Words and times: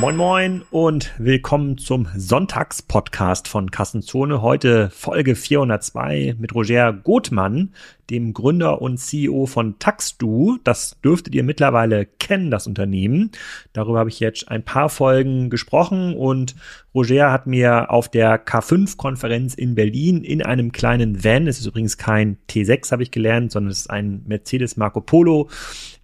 Moin 0.00 0.16
Moin 0.16 0.62
und 0.70 1.12
willkommen 1.18 1.76
zum 1.76 2.08
Sonntagspodcast 2.16 3.46
von 3.48 3.70
Kassenzone. 3.70 4.40
Heute 4.40 4.88
Folge 4.88 5.36
402 5.36 6.36
mit 6.38 6.54
Roger 6.54 6.94
Gothmann, 6.94 7.74
dem 8.10 8.34
Gründer 8.34 8.82
und 8.82 8.98
CEO 8.98 9.46
von 9.46 9.78
Taxdu. 9.78 10.58
Das 10.64 11.00
dürftet 11.02 11.34
ihr 11.34 11.44
mittlerweile 11.44 12.06
kennen, 12.06 12.50
das 12.50 12.66
Unternehmen. 12.66 13.30
Darüber 13.72 14.00
habe 14.00 14.10
ich 14.10 14.20
jetzt 14.20 14.48
ein 14.48 14.64
paar 14.64 14.88
Folgen 14.88 15.50
gesprochen 15.50 16.14
und 16.14 16.54
Roger 16.94 17.30
hat 17.30 17.46
mir 17.46 17.90
auf 17.90 18.08
der 18.08 18.44
K5-Konferenz 18.44 19.54
in 19.54 19.76
Berlin 19.76 20.24
in 20.24 20.42
einem 20.42 20.72
kleinen 20.72 21.22
Van, 21.22 21.46
es 21.46 21.60
ist 21.60 21.66
übrigens 21.66 21.98
kein 21.98 22.36
T6, 22.48 22.90
habe 22.90 23.04
ich 23.04 23.12
gelernt, 23.12 23.52
sondern 23.52 23.70
es 23.70 23.82
ist 23.82 23.90
ein 23.90 24.22
Mercedes 24.26 24.76
Marco 24.76 25.00
Polo, 25.00 25.48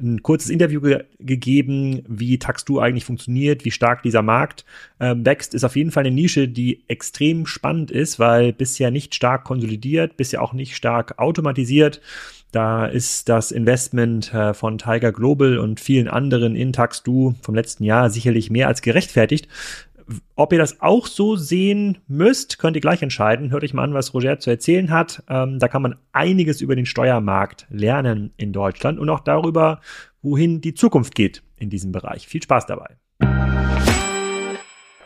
ein 0.00 0.22
kurzes 0.22 0.50
Interview 0.50 0.80
ge 0.80 1.04
gegeben, 1.18 2.02
wie 2.06 2.38
Taxdu 2.38 2.78
eigentlich 2.78 3.04
funktioniert, 3.04 3.64
wie 3.64 3.70
stark 3.70 4.02
dieser 4.02 4.22
Markt 4.22 4.64
äh, 4.98 5.14
wächst, 5.16 5.54
ist 5.54 5.64
auf 5.64 5.74
jeden 5.74 5.90
Fall 5.90 6.06
eine 6.06 6.14
Nische, 6.14 6.46
die 6.46 6.84
extrem 6.88 7.46
spannend 7.46 7.90
ist, 7.90 8.18
weil 8.18 8.52
bisher 8.52 8.90
nicht 8.90 9.14
stark 9.14 9.44
konsolidiert, 9.44 10.16
bisher 10.16 10.42
auch 10.42 10.52
nicht 10.52 10.76
stark 10.76 11.18
automatisiert 11.18 11.95
da 12.52 12.86
ist 12.86 13.28
das 13.28 13.50
Investment 13.50 14.32
äh, 14.32 14.54
von 14.54 14.78
Tiger 14.78 15.12
Global 15.12 15.58
und 15.58 15.80
vielen 15.80 16.08
anderen 16.08 16.56
in 16.56 16.72
Taxdu 16.72 17.34
vom 17.42 17.54
letzten 17.54 17.84
Jahr 17.84 18.08
sicherlich 18.08 18.50
mehr 18.50 18.68
als 18.68 18.82
gerechtfertigt. 18.82 19.48
Ob 20.36 20.52
ihr 20.52 20.58
das 20.58 20.80
auch 20.80 21.06
so 21.06 21.34
sehen 21.36 21.98
müsst, 22.06 22.58
könnt 22.58 22.76
ihr 22.76 22.80
gleich 22.80 23.02
entscheiden. 23.02 23.50
Hört 23.50 23.64
euch 23.64 23.74
mal 23.74 23.82
an, 23.82 23.94
was 23.94 24.14
Roger 24.14 24.38
zu 24.38 24.50
erzählen 24.50 24.90
hat. 24.90 25.24
Ähm, 25.28 25.58
da 25.58 25.66
kann 25.68 25.82
man 25.82 25.96
einiges 26.12 26.60
über 26.60 26.76
den 26.76 26.86
Steuermarkt 26.86 27.66
lernen 27.68 28.32
in 28.36 28.52
Deutschland 28.52 29.00
und 29.00 29.10
auch 29.10 29.20
darüber, 29.20 29.80
wohin 30.22 30.60
die 30.60 30.74
Zukunft 30.74 31.14
geht 31.14 31.42
in 31.56 31.70
diesem 31.70 31.90
Bereich. 31.90 32.28
Viel 32.28 32.42
Spaß 32.42 32.66
dabei. 32.66 32.96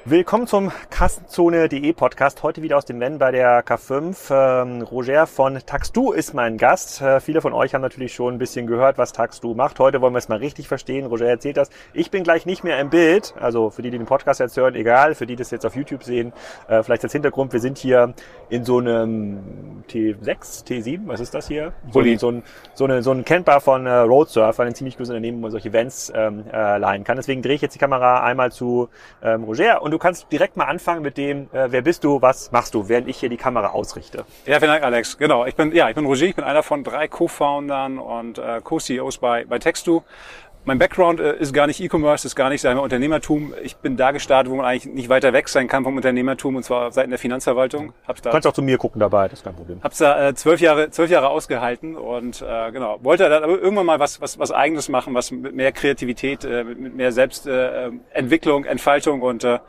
Willkommen 0.07 0.47
zum 0.47 0.73
Kassenzone.de 0.89 1.93
Podcast. 1.93 2.43
Heute 2.43 2.63
wieder 2.63 2.79
aus 2.79 2.87
dem 2.87 3.01
Wenn 3.01 3.19
bei 3.19 3.33
der 3.33 3.63
K5. 3.63 4.17
Ähm, 4.31 4.81
Roger 4.81 5.27
von 5.27 5.59
Taxdu 5.67 6.13
ist 6.13 6.33
mein 6.33 6.57
Gast. 6.57 7.03
Äh, 7.03 7.21
viele 7.21 7.43
von 7.43 7.53
euch 7.53 7.75
haben 7.75 7.83
natürlich 7.83 8.15
schon 8.15 8.35
ein 8.35 8.39
bisschen 8.39 8.67
gehört, 8.67 8.97
was 8.97 9.13
Taxdu 9.13 9.53
macht. 9.53 9.79
Heute 9.79 10.01
wollen 10.01 10.15
wir 10.15 10.19
es 10.19 10.31
mal 10.31 10.39
richtig 10.39 10.69
verstehen. 10.69 11.05
Roger 11.05 11.27
erzählt 11.27 11.59
das. 11.59 11.69
Ich 11.93 12.11
bin 12.11 12.25
gleich 12.25 12.47
nicht 12.47 12.65
mehr 12.65 12.81
im 12.81 12.89
Bild. 12.89 13.35
Also 13.39 13.69
für 13.69 13.83
die, 13.83 13.91
die 13.91 13.99
den 13.99 14.07
Podcast 14.07 14.41
jetzt 14.41 14.57
hören, 14.57 14.75
egal. 14.75 15.15
Für 15.15 15.27
die, 15.27 15.37
die 15.37 15.43
das 15.43 15.51
jetzt 15.51 15.67
auf 15.67 15.77
YouTube 15.77 16.03
sehen, 16.03 16.33
äh, 16.67 16.83
vielleicht 16.83 17.05
als 17.05 17.13
Hintergrund. 17.13 17.53
Wir 17.53 17.61
sind 17.61 17.77
hier 17.77 18.15
in 18.49 18.65
so 18.65 18.79
einem 18.79 19.85
T6, 19.91 20.67
T7, 20.67 21.01
was 21.09 21.21
ist 21.21 21.35
das 21.35 21.47
hier? 21.47 21.75
So, 21.93 22.03
so, 22.17 22.31
ein, 22.31 22.43
so, 22.73 22.85
eine, 22.85 23.03
so 23.03 23.13
ein 23.13 23.27
Camper 23.27 23.61
von 23.61 23.85
äh, 23.85 23.91
Roadsurfer, 23.91 24.63
ein 24.63 24.75
ziemlich 24.75 24.97
großes 24.97 25.11
Unternehmen, 25.11 25.39
wo 25.39 25.43
man 25.43 25.51
solche 25.51 25.69
Events 25.69 26.11
ähm, 26.15 26.45
äh, 26.51 26.79
leihen 26.79 27.05
kann. 27.05 27.17
Deswegen 27.17 27.43
drehe 27.43 27.57
ich 27.57 27.61
jetzt 27.61 27.75
die 27.75 27.79
Kamera 27.79 28.23
einmal 28.23 28.51
zu 28.51 28.89
ähm, 29.23 29.45
Roger 29.45 29.83
und 29.83 29.90
du 29.91 29.99
kannst 29.99 30.31
direkt 30.33 30.57
mal 30.57 30.65
anfangen 30.65 31.03
mit 31.03 31.17
dem, 31.17 31.49
äh, 31.53 31.71
wer 31.71 31.83
bist 31.83 32.05
du, 32.05 32.23
was 32.23 32.53
machst 32.53 32.75
du, 32.75 32.89
während 32.89 33.09
ich 33.09 33.19
hier 33.19 33.29
die 33.29 33.37
Kamera 33.37 33.69
ausrichte. 33.69 34.25
Ja, 34.47 34.59
vielen 34.59 34.73
Dank, 34.73 34.85
Alex. 34.85 35.19
Genau, 35.19 35.47
ich 35.47 35.55
bin, 35.55 35.73
ja, 35.73 35.89
ich 35.89 35.95
bin 35.95 36.07
Roger, 36.07 36.27
ich 36.27 36.35
bin 36.35 36.45
einer 36.45 36.63
von 36.63 36.85
drei 36.85 37.09
Co-Foundern 37.09 37.99
und 37.99 38.39
äh, 38.39 38.61
Co-CEOs 38.63 39.19
bei, 39.19 39.45
bei 39.45 39.59
Textu. 39.59 40.03
Mein 40.65 40.79
Background 40.79 41.21
äh, 41.21 41.37
ist 41.37 41.55
gar 41.55 41.67
nicht 41.67 41.81
E-Commerce, 41.81 42.27
ist 42.27 42.37
gar 42.37 42.51
nicht 42.51 42.61
sein 42.61 42.77
Unternehmertum. 42.77 43.55
Ich 43.63 43.77
bin 43.77 43.97
da 43.97 44.11
gestartet, 44.11 44.53
wo 44.53 44.57
man 44.57 44.67
eigentlich 44.67 44.93
nicht 44.93 45.09
weiter 45.09 45.33
weg 45.33 45.49
sein 45.49 45.69
kann 45.69 45.85
vom 45.85 45.97
Unternehmertum, 45.97 46.57
und 46.57 46.63
zwar 46.65 46.93
seitens 46.93 47.13
der 47.13 47.19
Finanzverwaltung. 47.19 47.95
Hab's 48.07 48.21
da, 48.21 48.31
du 48.31 48.35
kannst 48.35 48.47
auch 48.47 48.53
zu 48.53 48.63
mir 48.63 48.77
gucken 48.77 49.01
dabei, 49.01 49.29
das 49.29 49.39
ist 49.39 49.45
kein 49.45 49.55
Problem. 49.55 49.81
Hab's 49.83 49.99
da 49.99 50.29
äh, 50.29 50.35
zwölf 50.35 50.61
Jahre, 50.61 50.91
zwölf 50.91 51.11
Jahre 51.11 51.31
ausgehalten 51.31 51.97
und 51.97 52.43
äh, 52.43 52.73
genau 52.73 52.99
wollte 53.03 53.29
dann 53.29 53.43
aber 53.43 53.59
irgendwann 53.59 53.87
mal 53.87 54.01
was, 54.01 54.21
was, 54.21 54.39
was 54.39 54.53
Eigenes 54.53 54.91
machen, 54.91 55.15
was 55.15 55.31
mit 55.31 55.55
mehr 55.55 55.73
Kreativität, 55.73 56.45
äh, 56.45 56.65
mit 56.65 56.95
mehr 56.95 57.13
Selbstentwicklung, 57.13 58.65
äh, 58.65 58.69
Entfaltung 58.69 59.23
und 59.23 59.45
äh, 59.45 59.61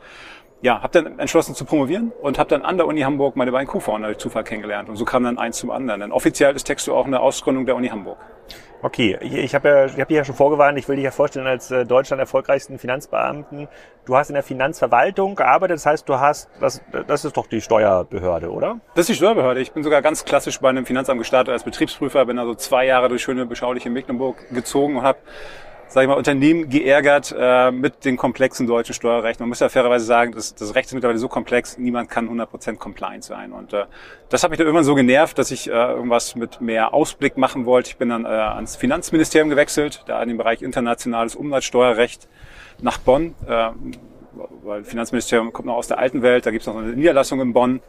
ja, 0.60 0.82
habe 0.82 1.02
dann 1.02 1.18
entschlossen 1.18 1.54
zu 1.54 1.64
promovieren 1.64 2.12
und 2.20 2.38
habe 2.38 2.50
dann 2.50 2.62
an 2.62 2.76
der 2.76 2.86
Uni 2.86 3.00
Hamburg 3.00 3.34
meine 3.34 3.50
beiden 3.50 3.66
Co-Founder 3.66 4.08
durch 4.08 4.18
Zufall 4.18 4.44
kennengelernt. 4.44 4.88
Und 4.88 4.96
so 4.96 5.04
kam 5.04 5.24
dann 5.24 5.36
eins 5.36 5.56
zum 5.56 5.72
anderen. 5.72 6.00
Denn 6.00 6.12
offiziell 6.12 6.54
ist 6.54 6.64
Texto 6.64 6.96
auch 6.96 7.06
eine 7.06 7.18
Ausgründung 7.18 7.66
der 7.66 7.74
Uni 7.74 7.88
Hamburg. 7.88 8.18
Okay, 8.84 9.16
ich 9.22 9.54
habe 9.54 9.68
ja, 9.68 9.84
ich 9.86 10.00
hab 10.00 10.08
dich 10.08 10.16
ja 10.16 10.24
schon 10.24 10.34
vorgewarnt, 10.34 10.76
ich 10.76 10.88
will 10.88 10.96
dich 10.96 11.04
ja 11.04 11.12
vorstellen 11.12 11.46
als 11.46 11.70
äh, 11.70 11.86
Deutschland 11.86 12.18
erfolgreichsten 12.18 12.80
Finanzbeamten. 12.80 13.68
Du 14.04 14.16
hast 14.16 14.28
in 14.28 14.34
der 14.34 14.42
Finanzverwaltung 14.42 15.36
gearbeitet, 15.36 15.76
das 15.76 15.86
heißt, 15.86 16.08
du 16.08 16.18
hast, 16.18 16.50
das, 16.60 16.82
das 17.06 17.24
ist 17.24 17.36
doch 17.36 17.46
die 17.46 17.60
Steuerbehörde, 17.60 18.50
oder? 18.50 18.80
Das 18.96 19.02
ist 19.02 19.10
die 19.10 19.14
Steuerbehörde. 19.14 19.60
Ich 19.60 19.70
bin 19.70 19.84
sogar 19.84 20.02
ganz 20.02 20.24
klassisch 20.24 20.58
bei 20.58 20.68
einem 20.68 20.84
Finanzamt 20.84 21.20
gestartet 21.20 21.52
als 21.52 21.62
Betriebsprüfer, 21.62 22.26
bin 22.26 22.40
also 22.40 22.56
zwei 22.56 22.84
Jahre 22.84 23.08
durch 23.08 23.22
schöne, 23.22 23.46
beschauliche 23.46 23.88
Mecklenburg 23.88 24.48
gezogen 24.50 24.96
und 24.96 25.04
habe 25.04 25.18
sage 25.92 26.04
ich 26.04 26.08
mal, 26.08 26.16
Unternehmen 26.16 26.70
geärgert 26.70 27.34
äh, 27.38 27.70
mit 27.70 28.06
dem 28.06 28.16
komplexen 28.16 28.66
deutschen 28.66 28.94
Steuerrecht. 28.94 29.40
Man 29.40 29.50
muss 29.50 29.60
ja 29.60 29.68
fairerweise 29.68 30.06
sagen, 30.06 30.32
das, 30.32 30.54
das 30.54 30.74
Recht 30.74 30.86
ist 30.86 30.94
mittlerweile 30.94 31.18
so 31.18 31.28
komplex, 31.28 31.76
niemand 31.76 32.08
kann 32.08 32.30
100% 32.30 32.76
compliant 32.76 33.24
sein. 33.24 33.52
Und 33.52 33.74
äh, 33.74 33.84
das 34.30 34.42
hat 34.42 34.50
mich 34.50 34.56
dann 34.56 34.66
irgendwann 34.66 34.86
so 34.86 34.94
genervt, 34.94 35.36
dass 35.36 35.50
ich 35.50 35.68
äh, 35.68 35.72
irgendwas 35.72 36.34
mit 36.34 36.62
mehr 36.62 36.94
Ausblick 36.94 37.36
machen 37.36 37.66
wollte. 37.66 37.90
Ich 37.90 37.98
bin 37.98 38.08
dann 38.08 38.24
äh, 38.24 38.28
ans 38.28 38.74
Finanzministerium 38.76 39.50
gewechselt, 39.50 40.02
da 40.06 40.22
in 40.22 40.28
den 40.28 40.38
Bereich 40.38 40.62
internationales 40.62 41.36
Umsatzsteuerrecht 41.36 42.26
nach 42.80 42.96
Bonn, 42.96 43.34
äh, 43.46 43.68
weil 44.62 44.84
Finanzministerium 44.84 45.52
kommt 45.52 45.66
noch 45.66 45.76
aus 45.76 45.88
der 45.88 45.98
alten 45.98 46.22
Welt, 46.22 46.46
da 46.46 46.50
gibt 46.52 46.62
es 46.62 46.66
noch 46.66 46.76
eine 46.76 46.88
Niederlassung 46.88 47.38
in 47.42 47.52
Bonn 47.52 47.82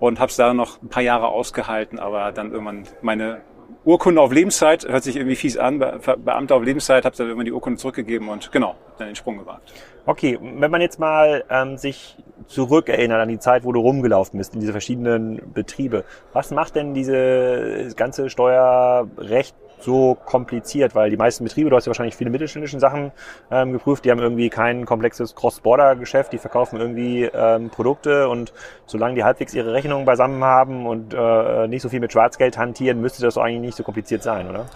und 0.00 0.18
habe 0.18 0.30
es 0.30 0.36
da 0.36 0.52
noch 0.52 0.82
ein 0.82 0.88
paar 0.88 1.04
Jahre 1.04 1.28
ausgehalten, 1.28 2.00
aber 2.00 2.32
dann 2.32 2.50
irgendwann 2.50 2.88
meine 3.02 3.42
Urkunde 3.84 4.20
auf 4.20 4.32
Lebenszeit, 4.32 4.86
hört 4.88 5.04
sich 5.04 5.16
irgendwie 5.16 5.36
fies 5.36 5.56
an, 5.56 5.78
Be 5.78 6.00
Beamter 6.18 6.56
auf 6.56 6.62
Lebenszeit, 6.62 7.04
habe 7.04 7.16
dann 7.16 7.30
immer 7.30 7.44
die 7.44 7.52
Urkunde 7.52 7.78
zurückgegeben 7.78 8.28
und 8.28 8.50
genau, 8.50 8.74
dann 8.98 9.08
den 9.08 9.16
Sprung 9.16 9.38
gewagt. 9.38 9.72
Okay, 10.06 10.38
wenn 10.40 10.70
man 10.70 10.80
jetzt 10.80 10.98
mal 10.98 11.44
ähm, 11.50 11.76
sich 11.76 12.16
zurückerinnert 12.46 13.20
an 13.20 13.28
die 13.28 13.38
Zeit, 13.38 13.64
wo 13.64 13.72
du 13.72 13.80
rumgelaufen 13.80 14.38
bist 14.38 14.54
in 14.54 14.60
diese 14.60 14.72
verschiedenen 14.72 15.52
Betriebe, 15.52 16.04
was 16.32 16.50
macht 16.50 16.76
denn 16.76 16.94
diese 16.94 17.92
ganze 17.96 18.30
Steuerrecht 18.30 19.54
so 19.80 20.16
kompliziert? 20.24 20.94
Weil 20.94 21.10
die 21.10 21.16
meisten 21.16 21.44
Betriebe, 21.44 21.70
du 21.70 21.76
hast 21.76 21.86
ja 21.86 21.90
wahrscheinlich 21.90 22.16
viele 22.16 22.30
mittelständische 22.30 22.78
Sachen 22.80 23.12
ähm, 23.50 23.72
geprüft, 23.72 24.04
die 24.04 24.10
haben 24.10 24.18
irgendwie 24.18 24.48
kein 24.48 24.86
komplexes 24.86 25.34
Cross-Border-Geschäft, 25.34 26.32
die 26.32 26.38
verkaufen 26.38 26.80
irgendwie 26.80 27.24
ähm, 27.24 27.70
Produkte 27.70 28.28
und 28.28 28.52
solange 28.86 29.14
die 29.14 29.24
halbwegs 29.24 29.54
ihre 29.54 29.72
Rechnungen 29.72 30.04
beisammen 30.04 30.42
haben 30.44 30.86
und 30.86 31.14
äh, 31.14 31.68
nicht 31.68 31.82
so 31.82 31.88
viel 31.88 32.00
mit 32.00 32.12
Schwarzgeld 32.12 32.58
hantieren, 32.58 33.00
müsste 33.00 33.22
das 33.22 33.34
doch 33.34 33.42
eigentlich 33.42 33.60
nicht 33.60 33.76
so 33.76 33.82
kompliziert 33.82 34.22
sein, 34.22 34.48
oder? 34.48 34.66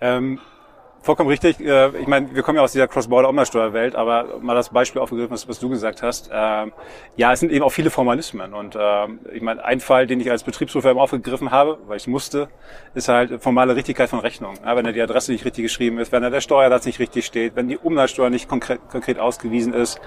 Ähm 0.00 0.40
Vollkommen 1.06 1.28
richtig. 1.30 1.60
Äh, 1.60 1.96
ich 2.00 2.08
meine, 2.08 2.34
wir 2.34 2.42
kommen 2.42 2.56
ja 2.56 2.64
aus 2.64 2.72
dieser 2.72 2.88
Cross-Border-Umsatzsteuerwelt, 2.88 3.94
aber 3.94 4.40
mal 4.40 4.56
das 4.56 4.70
Beispiel 4.70 5.00
aufgegriffen, 5.00 5.38
was, 5.46 5.60
du 5.60 5.68
gesagt 5.68 6.02
hast. 6.02 6.30
Ähm, 6.32 6.72
ja, 7.14 7.32
es 7.32 7.38
sind 7.38 7.52
eben 7.52 7.64
auch 7.64 7.70
viele 7.70 7.90
Formalismen. 7.90 8.52
Und 8.52 8.76
ähm, 8.76 9.20
ich 9.32 9.40
meine, 9.40 9.64
ein 9.64 9.78
Fall, 9.78 10.08
den 10.08 10.18
ich 10.18 10.32
als 10.32 10.42
Betriebsprüfer 10.42 10.90
eben 10.90 10.98
aufgegriffen 10.98 11.52
habe, 11.52 11.78
weil 11.86 11.98
ich 11.98 12.08
musste, 12.08 12.48
ist 12.94 13.06
halt 13.06 13.40
formale 13.40 13.76
Richtigkeit 13.76 14.10
von 14.10 14.18
Rechnungen. 14.18 14.58
Wenn 14.64 14.84
da 14.84 14.90
die 14.90 15.00
Adresse 15.00 15.30
nicht 15.30 15.44
richtig 15.44 15.62
geschrieben 15.62 15.98
ist, 15.98 16.10
wenn 16.10 16.24
da 16.24 16.30
der 16.30 16.40
Steuersatz 16.40 16.86
nicht 16.86 16.98
richtig 16.98 17.24
steht, 17.24 17.54
wenn 17.54 17.68
die 17.68 17.78
Umsatzsteuer 17.78 18.28
nicht 18.28 18.48
konkret, 18.48 18.80
konkret 18.90 19.20
ausgewiesen 19.20 19.74
ist, 19.74 20.00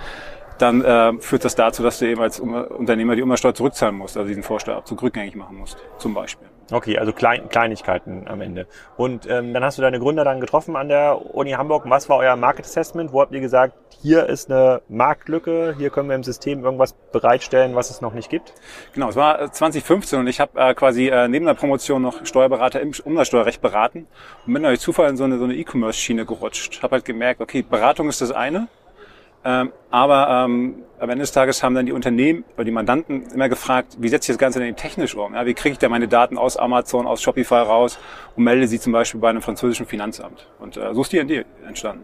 dann 0.61 0.83
äh, 0.83 1.13
führt 1.19 1.45
das 1.45 1.55
dazu, 1.55 1.83
dass 1.83 1.99
du 1.99 2.05
eben 2.05 2.21
als 2.21 2.39
Unternehmer 2.39 3.15
die 3.15 3.21
Umsatzsteuer 3.21 3.55
zurückzahlen 3.55 3.95
musst, 3.95 4.17
also 4.17 4.27
diesen 4.27 4.43
Vorsteuerabzug 4.43 5.01
rückgängig 5.01 5.35
machen 5.35 5.57
musst, 5.57 5.77
zum 5.97 6.13
Beispiel. 6.13 6.47
Okay, 6.71 6.99
also 6.99 7.13
Klein, 7.13 7.49
Kleinigkeiten 7.49 8.27
am 8.27 8.41
Ende. 8.41 8.67
Und 8.95 9.27
ähm, 9.27 9.53
dann 9.53 9.63
hast 9.63 9.77
du 9.77 9.81
deine 9.81 9.99
Gründer 9.99 10.23
dann 10.23 10.39
getroffen 10.39 10.75
an 10.75 10.87
der 10.87 11.33
Uni 11.33 11.51
Hamburg. 11.51 11.83
Was 11.87 12.09
war 12.09 12.17
euer 12.17 12.35
Market 12.35 12.65
Assessment? 12.65 13.11
Wo 13.11 13.21
habt 13.21 13.33
ihr 13.33 13.39
gesagt, 13.39 13.73
hier 14.01 14.27
ist 14.27 14.51
eine 14.51 14.81
Marktlücke, 14.87 15.75
hier 15.77 15.89
können 15.89 16.09
wir 16.09 16.15
im 16.15 16.23
System 16.23 16.63
irgendwas 16.63 16.93
bereitstellen, 17.11 17.75
was 17.75 17.89
es 17.89 18.01
noch 18.01 18.13
nicht 18.13 18.29
gibt? 18.29 18.53
Genau, 18.93 19.09
es 19.09 19.15
war 19.15 19.51
2015 19.51 20.17
äh, 20.17 20.19
und 20.21 20.27
ich 20.27 20.39
habe 20.39 20.59
äh, 20.59 20.73
quasi 20.75 21.07
äh, 21.07 21.27
neben 21.27 21.45
der 21.45 21.55
Promotion 21.55 22.01
noch 22.03 22.25
Steuerberater 22.25 22.81
im 22.81 22.91
Umsatzsteuerrecht 23.03 23.61
beraten 23.61 24.07
und 24.45 24.53
bin 24.53 24.63
durch 24.63 24.79
Zufall 24.79 25.09
in 25.09 25.17
so 25.17 25.23
eine, 25.23 25.39
so 25.39 25.49
E-Commerce-Schiene 25.49 26.25
gerutscht. 26.25 26.83
Habe 26.83 26.97
halt 26.97 27.05
gemerkt, 27.05 27.41
okay, 27.41 27.63
Beratung 27.63 28.09
ist 28.09 28.21
das 28.21 28.31
eine, 28.31 28.67
ähm, 29.43 29.71
aber 29.89 30.45
ähm, 30.45 30.83
am 30.99 31.09
Ende 31.09 31.23
des 31.23 31.31
Tages 31.31 31.63
haben 31.63 31.75
dann 31.75 31.85
die 31.85 31.93
Unternehmen 31.93 32.43
oder 32.55 32.65
die 32.65 32.71
Mandanten 32.71 33.23
immer 33.33 33.49
gefragt, 33.49 33.97
wie 33.99 34.09
setze 34.09 34.31
ich 34.31 34.35
das 34.35 34.39
Ganze 34.39 34.59
denn 34.59 34.75
technisch 34.75 35.15
um? 35.15 35.33
Wie 35.33 35.53
kriege 35.53 35.73
ich 35.73 35.79
da 35.79 35.87
meine 35.89 36.07
Daten 36.07 36.37
aus 36.37 36.57
Amazon, 36.57 37.07
aus 37.07 37.21
Shopify 37.21 37.55
raus 37.55 37.99
und 38.35 38.43
melde 38.43 38.67
sie 38.67 38.79
zum 38.79 38.93
Beispiel 38.93 39.21
bei 39.21 39.29
einem 39.29 39.41
französischen 39.41 39.85
Finanzamt? 39.85 40.47
Und 40.59 40.77
äh, 40.77 40.93
so 40.93 41.01
ist 41.01 41.13
die 41.13 41.19
Idee 41.19 41.45
entstanden. 41.65 42.03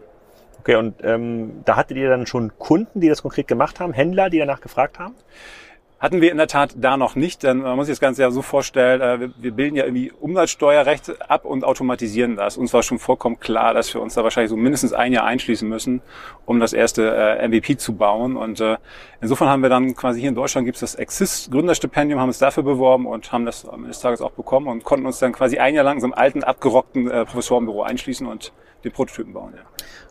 Okay, 0.60 0.78
und 0.78 0.96
ähm, 1.04 1.62
da 1.66 1.76
hattet 1.76 1.98
ihr 1.98 2.10
dann 2.10 2.26
schon 2.26 2.58
Kunden, 2.58 3.00
die 3.00 3.10
das 3.10 3.22
konkret 3.22 3.48
gemacht 3.48 3.80
haben, 3.80 3.94
Händler, 3.94 4.30
die 4.30 4.40
danach 4.40 4.62
gefragt 4.62 4.98
haben? 4.98 5.14
Hatten 6.06 6.22
wir 6.22 6.30
in 6.30 6.38
der 6.38 6.46
Tat 6.46 6.76
da 6.78 6.98
noch 6.98 7.16
nicht, 7.16 7.42
denn 7.42 7.64
man 7.64 7.76
muss 7.78 7.88
sich 7.88 7.94
das 7.94 8.00
Ganze 8.00 8.22
ja 8.22 8.30
so 8.30 8.44
vorstellen, 8.44 9.02
äh, 9.02 9.30
wir 9.40 9.52
bilden 9.52 9.76
ja 9.76 9.86
irgendwie 9.86 10.12
Umsatzsteuerrecht 10.12 11.32
ab 11.32 11.46
und 11.46 11.64
automatisieren 11.64 12.36
das. 12.36 12.58
Uns 12.58 12.72
war 12.76 12.84
schon 12.84 13.00
vollkommen 13.00 13.40
klar, 13.40 13.74
dass 13.74 13.92
wir 13.92 14.04
uns 14.04 14.14
da 14.14 14.24
wahrscheinlich 14.24 14.52
so 14.52 14.56
mindestens 14.56 14.94
ein 14.94 15.14
Jahr 15.14 15.26
einschließen 15.26 15.68
müssen, 15.68 16.04
um 16.46 16.60
das 16.60 16.74
erste 16.74 17.10
äh, 17.16 17.48
MVP 17.48 17.78
zu 17.78 17.96
bauen. 17.96 18.38
Und 18.38 18.60
äh, 18.62 18.78
insofern 19.20 19.50
haben 19.50 19.64
wir 19.64 19.70
dann 19.70 19.96
quasi 19.96 20.20
hier 20.20 20.30
in 20.30 20.36
Deutschland 20.36 20.66
gibt 20.66 20.76
es 20.76 20.82
das 20.82 20.94
Exist 20.94 21.50
Gründerstipendium, 21.50 22.20
haben 22.20 22.30
uns 22.30 22.38
dafür 22.38 22.62
beworben 22.62 23.08
und 23.08 23.32
haben 23.32 23.48
das 23.48 23.68
am 23.68 23.78
Ende 23.78 23.88
des 23.88 24.00
Tages 24.00 24.22
auch 24.22 24.34
bekommen 24.34 24.68
und 24.68 24.84
konnten 24.84 25.08
uns 25.08 25.18
dann 25.18 25.34
quasi 25.34 25.58
ein 25.58 25.74
Jahr 25.74 25.86
lang 25.86 25.96
in 25.96 26.02
so 26.02 26.06
einem 26.06 26.14
alten, 26.14 26.44
abgerockten 26.44 27.06
Professorenbüro 27.06 27.82
einschließen 27.82 28.28
und 28.28 28.54
die 28.84 28.92
Prototypen 28.92 29.34
bauen. 29.34 29.54
Ja. 29.56 29.64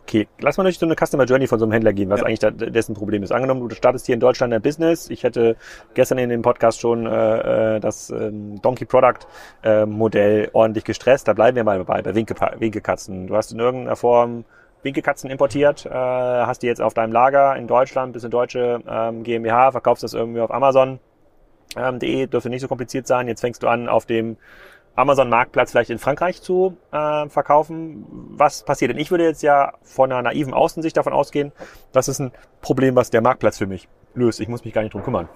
Okay, 0.06 0.28
lass 0.38 0.58
mal 0.58 0.64
durch 0.64 0.78
so 0.78 0.84
eine 0.84 0.96
Customer 0.96 1.24
Journey 1.24 1.46
von 1.46 1.58
so 1.58 1.64
einem 1.64 1.72
Händler 1.72 1.94
gehen, 1.94 2.10
was 2.10 2.20
ja. 2.20 2.26
eigentlich 2.26 2.38
da, 2.38 2.50
dessen 2.50 2.94
Problem 2.94 3.22
ist. 3.22 3.32
Angenommen, 3.32 3.66
du 3.66 3.74
startest 3.74 4.04
hier 4.04 4.12
in 4.12 4.20
Deutschland 4.20 4.52
ein 4.52 4.60
Business. 4.60 5.08
Ich 5.08 5.22
hätte 5.22 5.56
gestern 5.94 6.18
in 6.18 6.28
dem 6.28 6.42
Podcast 6.42 6.80
schon 6.80 7.06
äh, 7.06 7.76
äh 7.76 7.80
das 7.80 8.10
ähm, 8.10 8.60
Donkey 8.60 8.84
Product 8.84 9.26
äh, 9.62 9.86
Modell 9.86 10.50
ordentlich 10.52 10.84
gestresst. 10.84 11.26
Da 11.26 11.32
bleiben 11.32 11.56
wir 11.56 11.64
mal 11.64 11.82
bei, 11.84 12.02
bei 12.02 12.14
Winke, 12.14 12.34
Winkekatzen. 12.58 13.28
Du 13.28 13.34
hast 13.34 13.52
in 13.52 13.58
irgendeiner 13.58 13.96
Form 13.96 14.44
Winkekatzen 14.82 15.30
importiert, 15.30 15.86
äh, 15.86 15.90
hast 15.90 16.62
die 16.62 16.66
jetzt 16.66 16.82
auf 16.82 16.92
deinem 16.92 17.12
Lager 17.12 17.56
in 17.56 17.66
Deutschland, 17.66 18.12
bist 18.12 18.26
eine 18.26 18.30
deutsche 18.30 18.82
ähm, 18.86 19.22
GmbH, 19.22 19.72
verkaufst 19.72 20.04
das 20.04 20.12
irgendwie 20.12 20.40
auf 20.40 20.52
Amazon. 20.52 21.00
Ähm, 21.76 21.98
.de 21.98 22.26
dürfte 22.26 22.50
nicht 22.50 22.60
so 22.60 22.68
kompliziert 22.68 23.06
sein. 23.06 23.26
Jetzt 23.26 23.40
fängst 23.40 23.62
du 23.62 23.68
an, 23.68 23.88
auf 23.88 24.06
dem 24.06 24.36
Amazon-Marktplatz 24.96 25.70
vielleicht 25.70 25.90
in 25.90 25.98
Frankreich 25.98 26.40
zu 26.42 26.76
äh, 26.92 27.28
verkaufen. 27.28 28.06
Was 28.10 28.64
passiert? 28.64 28.90
Denn 28.90 28.98
ich 28.98 29.10
würde 29.10 29.24
jetzt 29.24 29.42
ja 29.42 29.72
von 29.82 30.12
einer 30.12 30.22
naiven 30.22 30.54
Außensicht 30.54 30.96
davon 30.96 31.12
ausgehen, 31.12 31.52
das 31.92 32.08
ist 32.08 32.20
ein 32.20 32.32
Problem, 32.60 32.94
was 32.96 33.10
der 33.10 33.20
Marktplatz 33.20 33.58
für 33.58 33.66
mich 33.66 33.88
löst. 34.14 34.40
Ich 34.40 34.48
muss 34.48 34.64
mich 34.64 34.74
gar 34.74 34.82
nicht 34.82 34.94
drum 34.94 35.02
kümmern. 35.02 35.28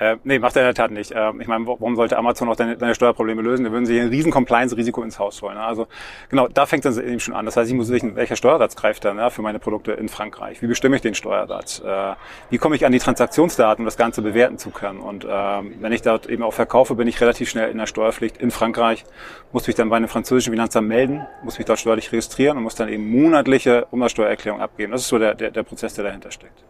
Äh, 0.00 0.16
nee, 0.24 0.38
macht 0.38 0.56
er 0.56 0.62
in 0.62 0.66
der 0.66 0.74
Tat 0.74 0.90
nicht. 0.90 1.12
Äh, 1.12 1.32
ich 1.40 1.46
meine, 1.46 1.66
warum 1.66 1.94
sollte 1.94 2.16
Amazon 2.16 2.48
auch 2.48 2.56
deine, 2.56 2.76
deine 2.76 2.94
Steuerprobleme 2.94 3.42
lösen? 3.42 3.64
Da 3.64 3.70
würden 3.70 3.84
sie 3.84 4.00
ein 4.00 4.08
riesen 4.08 4.32
Compliance-Risiko 4.32 5.02
ins 5.02 5.18
Haus 5.18 5.42
holen. 5.42 5.56
Ne? 5.56 5.62
Also 5.62 5.88
genau, 6.30 6.48
da 6.48 6.64
fängt 6.64 6.86
es 6.86 6.96
eben 6.96 7.20
schon 7.20 7.34
an. 7.34 7.44
Das 7.44 7.58
heißt, 7.58 7.70
ich 7.70 7.76
muss 7.76 7.90
wissen, 7.90 8.16
welcher 8.16 8.36
Steuersatz 8.36 8.76
greift 8.76 9.04
dann 9.04 9.18
ja, 9.18 9.28
für 9.28 9.42
meine 9.42 9.58
Produkte 9.58 9.92
in 9.92 10.08
Frankreich? 10.08 10.62
Wie 10.62 10.66
bestimme 10.66 10.96
ich 10.96 11.02
den 11.02 11.14
Steuersatz? 11.14 11.82
Äh, 11.84 12.14
wie 12.48 12.56
komme 12.56 12.76
ich 12.76 12.86
an 12.86 12.92
die 12.92 12.98
Transaktionsdaten, 12.98 13.82
um 13.82 13.84
das 13.84 13.98
Ganze 13.98 14.22
bewerten 14.22 14.56
zu 14.56 14.70
können? 14.70 15.00
Und 15.00 15.24
äh, 15.24 15.28
wenn 15.28 15.92
ich 15.92 16.00
dort 16.00 16.26
eben 16.26 16.42
auch 16.42 16.54
verkaufe, 16.54 16.94
bin 16.94 17.06
ich 17.06 17.20
relativ 17.20 17.50
schnell 17.50 17.70
in 17.70 17.76
der 17.76 17.86
Steuerpflicht 17.86 18.38
in 18.38 18.50
Frankreich, 18.50 19.04
muss 19.52 19.66
mich 19.66 19.76
dann 19.76 19.90
bei 19.90 19.96
einem 19.96 20.08
französischen 20.08 20.52
Finanzamt 20.52 20.88
melden, 20.88 21.26
muss 21.42 21.58
mich 21.58 21.66
dort 21.66 21.78
steuerlich 21.78 22.10
registrieren 22.10 22.56
und 22.56 22.62
muss 22.62 22.74
dann 22.74 22.88
eben 22.88 23.10
monatliche 23.10 23.86
Umsatzsteuererklärung 23.90 24.62
abgeben. 24.62 24.92
Das 24.92 25.02
ist 25.02 25.08
so 25.08 25.18
der, 25.18 25.34
der, 25.34 25.50
der 25.50 25.62
Prozess, 25.62 25.92
der 25.92 26.04
dahinter 26.04 26.30
steckt. 26.30 26.64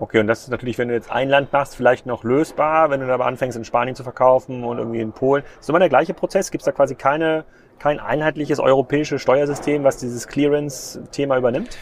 Okay, 0.00 0.20
und 0.20 0.28
das 0.28 0.42
ist 0.42 0.50
natürlich, 0.50 0.78
wenn 0.78 0.86
du 0.86 0.94
jetzt 0.94 1.10
ein 1.10 1.28
Land 1.28 1.52
machst, 1.52 1.74
vielleicht 1.74 2.06
noch 2.06 2.22
lösbar, 2.22 2.88
wenn 2.90 3.00
du 3.00 3.12
aber 3.12 3.26
anfängst 3.26 3.58
in 3.58 3.64
Spanien 3.64 3.96
zu 3.96 4.04
verkaufen 4.04 4.62
und 4.62 4.78
irgendwie 4.78 5.00
in 5.00 5.10
Polen. 5.10 5.42
Ist 5.58 5.68
immer 5.68 5.80
der 5.80 5.88
gleiche 5.88 6.14
Prozess? 6.14 6.52
Gibt 6.52 6.62
es 6.62 6.66
da 6.66 6.70
quasi 6.70 6.94
keine, 6.94 7.44
kein 7.80 7.98
einheitliches 7.98 8.60
europäisches 8.60 9.20
Steuersystem, 9.20 9.82
was 9.82 9.96
dieses 9.96 10.28
Clearance-Thema 10.28 11.36
übernimmt? 11.36 11.76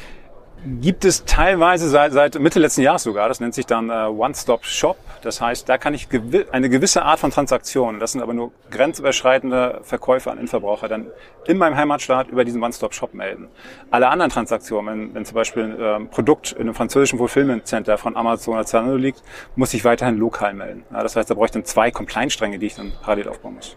Gibt 0.81 1.05
es 1.05 1.25
teilweise 1.25 1.89
seit, 1.89 2.13
seit 2.13 2.39
Mitte 2.39 2.59
letzten 2.59 2.83
Jahres 2.83 3.05
sogar. 3.05 3.29
Das 3.29 3.41
nennt 3.41 3.55
sich 3.55 3.67
dann 3.67 3.91
äh, 3.91 4.07
One-Stop-Shop. 4.07 4.97
Das 5.23 5.41
heißt, 5.41 5.69
da 5.69 5.79
kann 5.79 5.95
ich 5.95 6.09
gewi 6.09 6.47
eine 6.51 6.69
gewisse 6.69 7.03
Art 7.03 7.21
von 7.21 7.31
Transaktionen, 7.31 8.01
das 8.01 8.13
sind 8.13 8.23
aber 8.23 8.35
nur 8.35 8.53
grenzüberschreitende 8.71 9.81
Verkäufe 9.83 10.31
an 10.31 10.39
Endverbraucher, 10.39 10.89
dann 10.89 11.07
in 11.47 11.59
meinem 11.59 11.77
Heimatstaat 11.77 12.29
über 12.29 12.45
diesen 12.45 12.63
One-Stop-Shop 12.63 13.15
melden. 13.15 13.49
Alle 13.91 14.09
anderen 14.09 14.31
Transaktionen, 14.31 14.87
wenn, 14.87 15.15
wenn 15.15 15.25
zum 15.25 15.35
Beispiel 15.35 15.65
ein 15.65 15.81
äh, 15.81 16.07
Produkt 16.07 16.53
in 16.53 16.63
einem 16.63 16.75
französischen 16.75 17.19
Fulfillment 17.19 17.67
Center 17.67 17.99
von 17.99 18.17
Amazon 18.17 18.55
oder 18.55 18.65
Zalando 18.65 18.97
liegt, 18.97 19.23
muss 19.55 19.73
ich 19.75 19.85
weiterhin 19.85 20.17
lokal 20.19 20.55
melden. 20.55 20.85
Ja, 20.93 21.03
das 21.03 21.17
heißt, 21.17 21.31
da 21.31 21.35
brauche 21.35 21.47
ich 21.47 21.53
dann 21.53 21.65
zwei 21.65 21.91
Compliance-Stränge, 21.91 22.59
die 22.59 22.67
ich 22.67 22.75
dann 22.75 22.93
parallel 23.03 23.29
aufbauen 23.29 23.55
muss. 23.55 23.77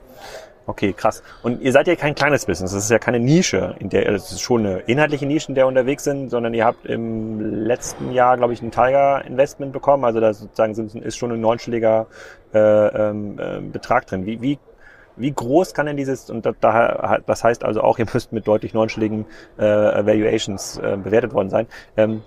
Okay, 0.70 0.94
krass. 0.94 1.24
Und 1.42 1.62
ihr 1.62 1.72
seid 1.72 1.88
ja 1.88 1.96
kein 1.96 2.14
kleines 2.14 2.46
Business. 2.46 2.72
Das 2.74 2.84
ist 2.84 2.92
ja 2.92 3.00
keine 3.00 3.20
Nische, 3.20 3.76
in 3.80 3.90
der, 3.90 4.08
es 4.08 4.32
ist 4.32 4.42
schon 4.42 4.68
eine 4.68 4.78
inhaltliche 4.82 5.26
Nische, 5.26 5.48
in 5.50 5.56
der 5.56 5.66
unterwegs 5.66 6.04
sind, 6.04 6.30
sondern 6.30 6.54
ihr 6.54 6.64
habt 6.64 6.86
im 6.86 7.40
letzten 7.66 8.12
Jahr, 8.12 8.38
glaube 8.38 8.54
ich, 8.54 8.62
ein 8.62 8.70
Tiger 8.70 9.26
Investment 9.26 9.74
bekommen. 9.74 10.06
Also 10.06 10.20
da 10.20 10.32
sozusagen 10.32 10.76
ist 11.00 11.18
schon 11.18 11.32
ein 11.32 11.42
neunstelliger 11.42 12.06
äh, 12.54 12.60
ähm, 12.60 13.40
äh, 13.40 13.62
Betrag 13.62 14.06
drin. 14.06 14.28
Wie, 14.28 14.44
wie, 14.44 14.60
wie 15.16 15.32
groß 15.32 15.74
kann 15.74 15.88
denn 15.88 15.98
dieses, 15.98 16.30
und 16.30 16.46
da, 16.46 17.18
das 17.26 17.44
heißt 17.44 17.66
also 17.66 17.82
auch, 17.82 17.98
ihr 17.98 18.06
müsst 18.14 18.32
mit 18.32 18.48
deutlich 18.48 18.76
neunstelligen 18.76 19.26
äh, 19.58 19.64
Valuations 19.64 20.78
äh, 20.78 20.98
bewertet 21.04 21.34
worden 21.34 21.50
sein. 21.50 21.66
Ähm, 21.98 22.22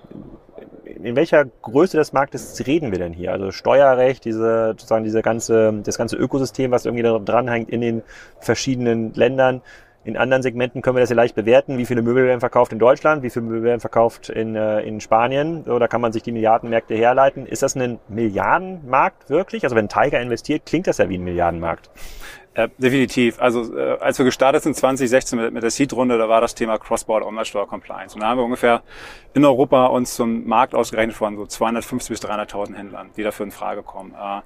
in 1.03 1.17
welcher 1.17 1.45
Größe 1.45 1.97
des 1.97 2.13
Marktes 2.13 2.67
reden 2.67 2.93
wir 2.93 2.99
denn 2.99 3.13
hier? 3.13 3.33
Also 3.33 3.51
Steuerrecht, 3.51 4.25
diese, 4.25 4.69
sozusagen 4.69 5.05
diese 5.05 5.23
ganze, 5.23 5.81
das 5.85 5.99
ganze 5.99 6.17
Ökosystem, 6.17 6.71
was 6.71 6.85
irgendwie 6.85 7.03
dranhängt 7.25 7.71
in 7.71 7.81
den 7.81 8.03
verschiedenen 8.41 9.13
Ländern. 9.15 9.63
In 10.05 10.17
anderen 10.17 10.43
Segmenten 10.43 10.83
können 10.83 10.97
wir 10.97 11.01
das 11.01 11.11
ja 11.11 11.17
leicht 11.17 11.37
bewerten. 11.37 11.79
Wie 11.79 11.87
viele 11.87 12.03
Möbel 12.03 12.27
werden 12.27 12.41
verkauft 12.41 12.73
in 12.73 12.81
Deutschland? 12.81 13.23
Wie 13.23 13.31
viele 13.31 13.47
Möbel 13.47 13.63
werden 13.63 13.81
verkauft 13.81 14.31
in, 14.31 14.57
äh, 14.57 14.81
in 14.81 15.01
Spanien? 15.01 15.63
So, 15.65 15.79
da 15.79 15.87
kann 15.87 16.01
man 16.01 16.13
sich 16.13 16.25
die 16.25 16.33
Milliardenmärkte 16.33 16.95
herleiten. 16.95 17.47
Ist 17.47 17.63
das 17.63 17.77
ein 17.77 18.01
Milliardenmarkt 18.09 19.31
wirklich? 19.31 19.63
Also 19.63 19.77
wenn 19.77 19.89
Tiger 19.89 20.21
investiert, 20.21 20.67
klingt 20.67 20.89
das 20.89 20.99
ja 20.99 21.09
wie 21.09 21.19
ein 21.19 21.25
Milliardenmarkt. 21.25 21.89
Äh, 22.55 22.69
definitiv. 22.77 23.41
Also 23.41 23.77
äh, 23.77 23.97
als 23.99 24.19
wir 24.19 24.27
gestartet 24.27 24.63
sind 24.63 24.77
2016 24.77 25.39
mit, 25.39 25.55
mit 25.55 25.63
der 25.63 25.71
Seed-Runde, 25.71 26.19
da 26.19 26.29
war 26.29 26.43
das 26.43 26.55
Thema 26.55 26.79
Cross-Border 26.79 27.27
Umsatzsteuer 27.27 27.67
Compliance. 27.67 28.15
Und 28.15 28.21
da 28.21 28.29
haben 28.29 28.39
wir 28.39 28.45
ungefähr 28.45 28.83
in 29.33 29.45
Europa 29.45 29.87
uns 29.87 30.17
zum 30.17 30.47
Markt 30.47 30.75
ausgerechnet 30.75 31.17
von 31.17 31.37
so 31.37 31.47
250 31.47 32.11
bis 32.11 32.23
300.000 32.23 32.75
Händlern, 32.75 33.11
die 33.17 33.23
dafür 33.23 33.47
in 33.47 33.53
Frage 33.53 33.83
kommen. 33.83 34.13
Äh, 34.13 34.43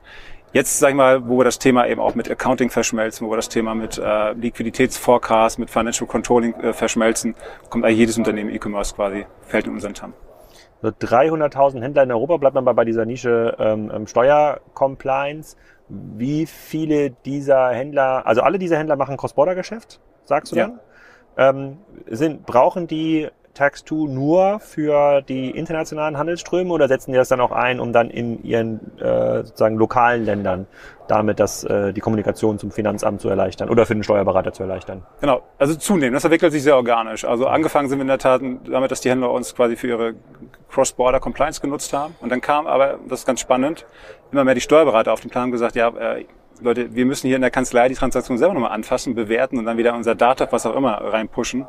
jetzt, 0.53 0.79
sag 0.79 0.91
ich 0.91 0.95
mal, 0.95 1.29
wo 1.29 1.39
wir 1.39 1.45
das 1.45 1.59
Thema 1.59 1.89
eben 1.89 2.01
auch 2.01 2.15
mit 2.15 2.31
Accounting 2.31 2.71
verschmelzen, 2.71 3.27
wo 3.27 3.33
wir 3.33 3.37
das 3.37 3.49
Thema 3.49 3.75
mit 3.75 3.99
äh, 3.99 4.33
Liquiditätsforecast, 4.35 5.59
mit 5.59 5.71
Financial 5.71 6.07
Controlling 6.07 6.55
äh, 6.61 6.73
verschmelzen, 6.73 7.35
kommt 7.71 7.85
eigentlich 7.85 7.99
jedes 7.99 8.19
Unternehmen 8.19 8.55
E-Commerce 8.55 8.95
quasi, 8.95 9.27
fällt 9.41 9.67
in 9.67 9.73
unseren 9.73 9.95
TAM. 9.95 10.15
So 10.81 10.89
300.000 10.89 11.83
Händler 11.83 12.05
in 12.05 12.13
Europa, 12.13 12.37
bleibt 12.37 12.55
man 12.55 12.65
bei 12.65 12.85
dieser 12.85 13.05
Nische 13.05 13.57
ähm, 13.59 13.91
ähm 13.93 14.07
Steuercompliance. 14.07 15.57
Wie 15.89 16.47
viele 16.47 17.11
dieser 17.11 17.71
Händler, 17.71 18.27
also 18.27 18.43
alle 18.43 18.59
diese 18.59 18.77
Händler 18.77 18.97
machen 18.97 19.17
Cross-Border-Geschäft, 19.17 20.01
sagst 20.25 20.53
du 20.53 20.57
dann? 20.57 20.81
Ähm, 21.39 21.79
sind, 22.07 22.47
brauchen 22.47 22.87
die 22.87 23.29
Tax2 23.57 24.09
nur 24.09 24.61
für 24.61 25.23
die 25.23 25.51
internationalen 25.51 26.19
Handelsströme 26.19 26.73
oder 26.73 26.89
setzen 26.89 27.13
die 27.13 27.17
das 27.17 27.29
dann 27.29 27.41
auch 27.41 27.53
ein, 27.53 27.81
um 27.81 27.93
dann 27.93 28.11
in 28.11 28.43
ihren 28.45 28.99
äh, 28.99 29.45
sozusagen 29.45 29.77
lokalen 29.77 30.25
Ländern 30.25 30.67
damit 31.09 31.41
das, 31.41 31.65
äh, 31.65 31.93
die 31.93 32.01
Kommunikation 32.01 32.59
zum 32.59 32.71
Finanzamt 32.71 33.21
zu 33.21 33.29
erleichtern 33.29 33.69
oder 33.69 33.87
für 33.87 33.95
den 33.95 34.03
Steuerberater 34.03 34.53
zu 34.53 34.63
erleichtern? 34.63 35.05
Genau, 35.21 35.43
also 35.59 35.75
zunehmend. 35.75 36.17
Das 36.17 36.25
entwickelt 36.25 36.53
sich 36.53 36.63
sehr 36.63 36.77
organisch. 36.77 37.25
Also 37.25 37.47
angefangen 37.47 37.89
sind 37.89 37.99
wir 37.99 38.03
in 38.03 38.09
der 38.09 38.19
Tat 38.19 38.43
damit, 38.69 38.91
dass 38.91 39.01
die 39.01 39.11
Händler 39.11 39.31
uns 39.31 39.55
quasi 39.55 39.77
für 39.77 39.89
ihre 39.89 40.15
Cross-Border 40.71 41.21
Compliance 41.21 41.61
genutzt 41.61 41.93
haben. 41.93 42.15
Und 42.21 42.31
dann 42.31 42.41
kam 42.41 42.67
aber, 42.67 42.99
das 43.09 43.21
ist 43.21 43.27
ganz 43.27 43.41
spannend, 43.41 43.87
immer 44.33 44.45
mehr 44.45 44.55
die 44.55 44.61
Steuerberater 44.61 45.13
auf 45.13 45.21
den 45.21 45.31
Plan 45.31 45.45
und 45.45 45.53
gesagt, 45.53 45.77
ja, 45.77 45.89
äh, 45.89 46.25
Leute, 46.61 46.95
wir 46.95 47.07
müssen 47.07 47.27
hier 47.27 47.37
in 47.37 47.43
der 47.43 47.51
Kanzlei 47.51 47.89
die 47.89 47.95
Transaktion 47.95 48.39
selber 48.39 48.55
nochmal 48.55 48.73
anfassen, 48.73 49.15
bewerten 49.15 49.59
und 49.59 49.65
dann 49.67 49.77
wieder 49.77 49.95
unser 49.95 50.15
Data, 50.15 50.49
was 50.51 50.67
auch 50.67 50.75
immer, 50.75 50.93
reinpushen. 50.93 51.63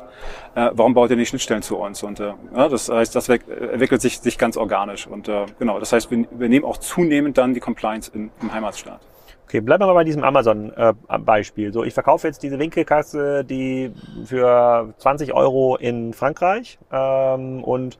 Äh, 0.54 0.70
warum 0.72 0.94
baut 0.94 1.10
ihr 1.10 1.16
nicht 1.16 1.28
Schnittstellen 1.28 1.62
zu 1.62 1.76
uns? 1.76 2.02
Und 2.02 2.20
äh, 2.20 2.32
das 2.52 2.88
heißt, 2.88 3.14
das 3.14 3.28
entwickelt 3.28 4.00
sich, 4.00 4.20
sich 4.20 4.38
ganz 4.38 4.56
organisch. 4.56 5.06
Und 5.06 5.28
äh, 5.28 5.46
genau, 5.58 5.78
das 5.78 5.92
heißt, 5.92 6.10
wir, 6.10 6.48
nehmen 6.48 6.64
auch 6.64 6.78
zunehmend 6.78 7.38
dann 7.38 7.54
die 7.54 7.60
Compliance 7.60 8.10
in, 8.14 8.30
im 8.40 8.52
Heimatstaat. 8.52 9.00
Okay, 9.44 9.60
bleiben 9.60 9.82
wir 9.82 9.86
mal 9.86 9.94
bei 9.94 10.04
diesem 10.04 10.24
Amazon-Beispiel. 10.24 11.72
so, 11.72 11.82
ich 11.82 11.94
verkaufe 11.94 12.26
jetzt 12.26 12.42
diese 12.42 12.58
Winkelkasse, 12.58 13.44
die 13.44 13.92
für 14.26 14.92
20 14.98 15.32
Euro 15.32 15.76
in 15.76 16.12
Frankreich 16.12 16.78
ähm, 16.92 17.64
und 17.64 17.98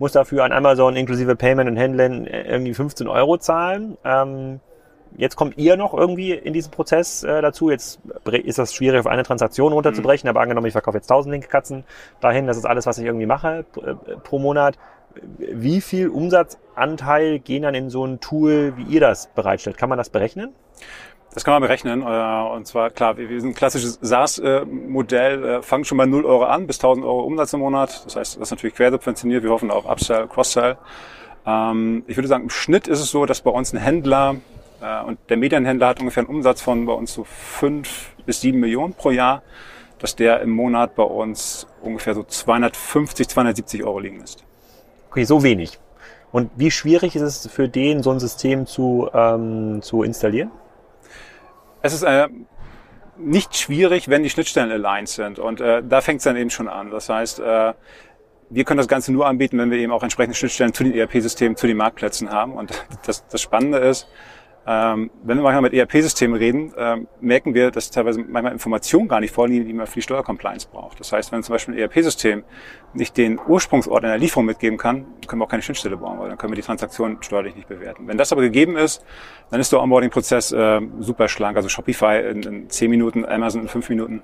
muss 0.00 0.12
dafür 0.12 0.44
an 0.44 0.52
Amazon 0.52 0.96
inklusive 0.96 1.36
Payment 1.36 1.70
und 1.70 1.78
Handling 1.78 2.26
irgendwie 2.26 2.74
15 2.74 3.06
Euro 3.08 3.38
zahlen. 3.38 3.96
Ähm, 4.04 4.60
Jetzt 5.16 5.36
kommt 5.36 5.58
ihr 5.58 5.76
noch 5.76 5.94
irgendwie 5.94 6.32
in 6.32 6.52
diesen 6.52 6.70
Prozess 6.70 7.22
äh, 7.22 7.42
dazu. 7.42 7.70
Jetzt 7.70 8.00
ist 8.30 8.58
das 8.58 8.74
schwierig, 8.74 9.00
auf 9.00 9.06
eine 9.06 9.22
Transaktion 9.22 9.72
runterzubrechen, 9.72 10.26
mhm. 10.26 10.30
aber 10.30 10.40
angenommen, 10.40 10.66
ich 10.66 10.72
verkaufe 10.72 10.98
jetzt 10.98 11.10
1000 11.10 11.32
Linkkatzen 11.32 11.84
dahin, 12.20 12.46
das 12.46 12.56
ist 12.56 12.64
alles, 12.64 12.86
was 12.86 12.98
ich 12.98 13.04
irgendwie 13.04 13.26
mache 13.26 13.64
äh, 13.76 13.94
pro 14.22 14.38
Monat. 14.38 14.78
Wie 15.38 15.80
viel 15.80 16.08
Umsatzanteil 16.08 17.40
gehen 17.40 17.62
dann 17.62 17.74
in 17.74 17.90
so 17.90 18.04
ein 18.04 18.20
Tool, 18.20 18.74
wie 18.76 18.84
ihr 18.84 19.00
das 19.00 19.28
bereitstellt? 19.28 19.78
Kann 19.78 19.88
man 19.88 19.98
das 19.98 20.10
berechnen? 20.10 20.52
Das 21.34 21.44
kann 21.44 21.52
man 21.52 21.62
berechnen. 21.62 22.02
Äh, 22.02 22.54
und 22.54 22.66
zwar, 22.66 22.90
klar, 22.90 23.16
wir 23.16 23.40
sind 23.40 23.50
ein 23.50 23.54
klassisches 23.54 23.98
SaaS-Modell, 24.00 25.44
äh, 25.44 25.62
fangen 25.62 25.84
schon 25.84 25.98
bei 25.98 26.06
0 26.06 26.24
Euro 26.24 26.44
an 26.44 26.66
bis 26.66 26.78
1000 26.78 27.04
Euro 27.04 27.22
Umsatz 27.22 27.52
im 27.52 27.60
Monat. 27.60 28.02
Das 28.06 28.16
heißt, 28.16 28.36
das 28.36 28.42
ist 28.42 28.50
natürlich 28.50 28.74
quersubventioniert. 28.74 29.42
Wir 29.42 29.50
hoffen 29.50 29.70
auf 29.70 29.84
Upsell, 29.84 30.26
Cross-Sell. 30.26 30.78
Ähm, 31.46 32.04
ich 32.06 32.16
würde 32.16 32.28
sagen, 32.28 32.44
im 32.44 32.50
Schnitt 32.50 32.88
ist 32.88 33.00
es 33.00 33.10
so, 33.10 33.26
dass 33.26 33.40
bei 33.42 33.50
uns 33.50 33.72
ein 33.72 33.78
Händler 33.78 34.36
und 35.06 35.18
der 35.28 35.36
Medienhändler 35.36 35.88
hat 35.88 36.00
ungefähr 36.00 36.22
einen 36.22 36.34
Umsatz 36.34 36.62
von 36.62 36.86
bei 36.86 36.92
uns 36.92 37.12
so 37.12 37.24
fünf 37.24 38.10
bis 38.26 38.40
sieben 38.40 38.60
Millionen 38.60 38.94
pro 38.94 39.10
Jahr, 39.10 39.42
dass 39.98 40.14
der 40.14 40.40
im 40.40 40.50
Monat 40.50 40.94
bei 40.94 41.02
uns 41.02 41.66
ungefähr 41.82 42.14
so 42.14 42.22
250, 42.22 43.28
270 43.28 43.84
Euro 43.84 43.98
liegen 43.98 44.20
ist. 44.20 44.44
Okay, 45.10 45.24
so 45.24 45.42
wenig. 45.42 45.78
Und 46.30 46.50
wie 46.56 46.70
schwierig 46.70 47.16
ist 47.16 47.22
es 47.22 47.46
für 47.50 47.68
den, 47.68 48.02
so 48.02 48.10
ein 48.10 48.20
System 48.20 48.66
zu, 48.66 49.08
ähm, 49.12 49.80
zu 49.82 50.02
installieren? 50.02 50.50
Es 51.80 51.94
ist 51.94 52.02
äh, 52.02 52.28
nicht 53.16 53.56
schwierig, 53.56 54.08
wenn 54.08 54.22
die 54.22 54.30
Schnittstellen 54.30 54.70
aligned 54.70 55.08
sind. 55.08 55.38
Und 55.38 55.60
äh, 55.60 55.82
da 55.82 56.00
fängt 56.00 56.18
es 56.18 56.24
dann 56.24 56.36
eben 56.36 56.50
schon 56.50 56.68
an. 56.68 56.90
Das 56.90 57.08
heißt, 57.08 57.40
äh, 57.40 57.72
wir 58.50 58.64
können 58.64 58.78
das 58.78 58.88
Ganze 58.88 59.12
nur 59.12 59.26
anbieten, 59.26 59.58
wenn 59.58 59.70
wir 59.70 59.78
eben 59.78 59.92
auch 59.92 60.02
entsprechende 60.02 60.36
Schnittstellen 60.36 60.72
zu 60.72 60.84
den 60.84 60.94
ERP-Systemen, 60.94 61.56
zu 61.56 61.66
den 61.66 61.76
Marktplätzen 61.76 62.30
haben. 62.30 62.52
Und 62.52 62.72
das, 63.06 63.26
das 63.28 63.40
Spannende 63.40 63.78
ist, 63.78 64.08
Ähm, 64.70 65.10
wenn 65.22 65.38
wir 65.38 65.44
manchmal 65.44 65.62
mit 65.62 65.72
ERP-Systemen 65.72 66.36
reden, 66.36 66.74
ähm, 66.76 67.08
merken 67.22 67.54
wir, 67.54 67.70
dass 67.70 67.90
teilweise 67.90 68.20
manchmal 68.20 68.52
Informationen 68.52 69.08
gar 69.08 69.18
nicht 69.20 69.32
vorliegen, 69.32 69.64
die 69.64 69.72
man 69.72 69.86
für 69.86 69.94
die 69.94 70.02
Steuercompliance 70.02 70.68
braucht. 70.70 71.00
Das 71.00 71.10
heißt, 71.10 71.32
wenn 71.32 71.42
zum 71.42 71.54
Beispiel 71.54 71.72
ein 71.72 71.80
ERP-System 71.80 72.44
nicht 72.92 73.16
den 73.16 73.40
Ursprungsort 73.48 74.02
in 74.02 74.10
der 74.10 74.18
Lieferung 74.18 74.44
mitgeben 74.44 74.76
kann, 74.76 75.06
können 75.26 75.40
wir 75.40 75.46
auch 75.46 75.50
keine 75.50 75.62
Schnittstelle 75.62 75.96
bauen, 75.96 76.18
weil 76.18 76.28
dann 76.28 76.36
können 76.36 76.52
wir 76.52 76.56
die 76.56 76.62
Transaktion 76.62 77.16
steuerlich 77.22 77.56
nicht 77.56 77.66
bewerten. 77.66 78.06
Wenn 78.08 78.18
das 78.18 78.30
aber 78.30 78.42
gegeben 78.42 78.76
ist, 78.76 79.02
dann 79.50 79.58
ist 79.58 79.72
der 79.72 79.80
Onboarding-Prozess 79.80 80.52
äh, 80.52 80.82
super 81.00 81.28
schlank. 81.28 81.56
Also 81.56 81.70
Shopify 81.70 82.20
in, 82.30 82.42
in 82.42 82.68
10 82.68 82.90
Minuten, 82.90 83.24
Amazon 83.24 83.62
in 83.62 83.68
5 83.68 83.88
Minuten. 83.88 84.22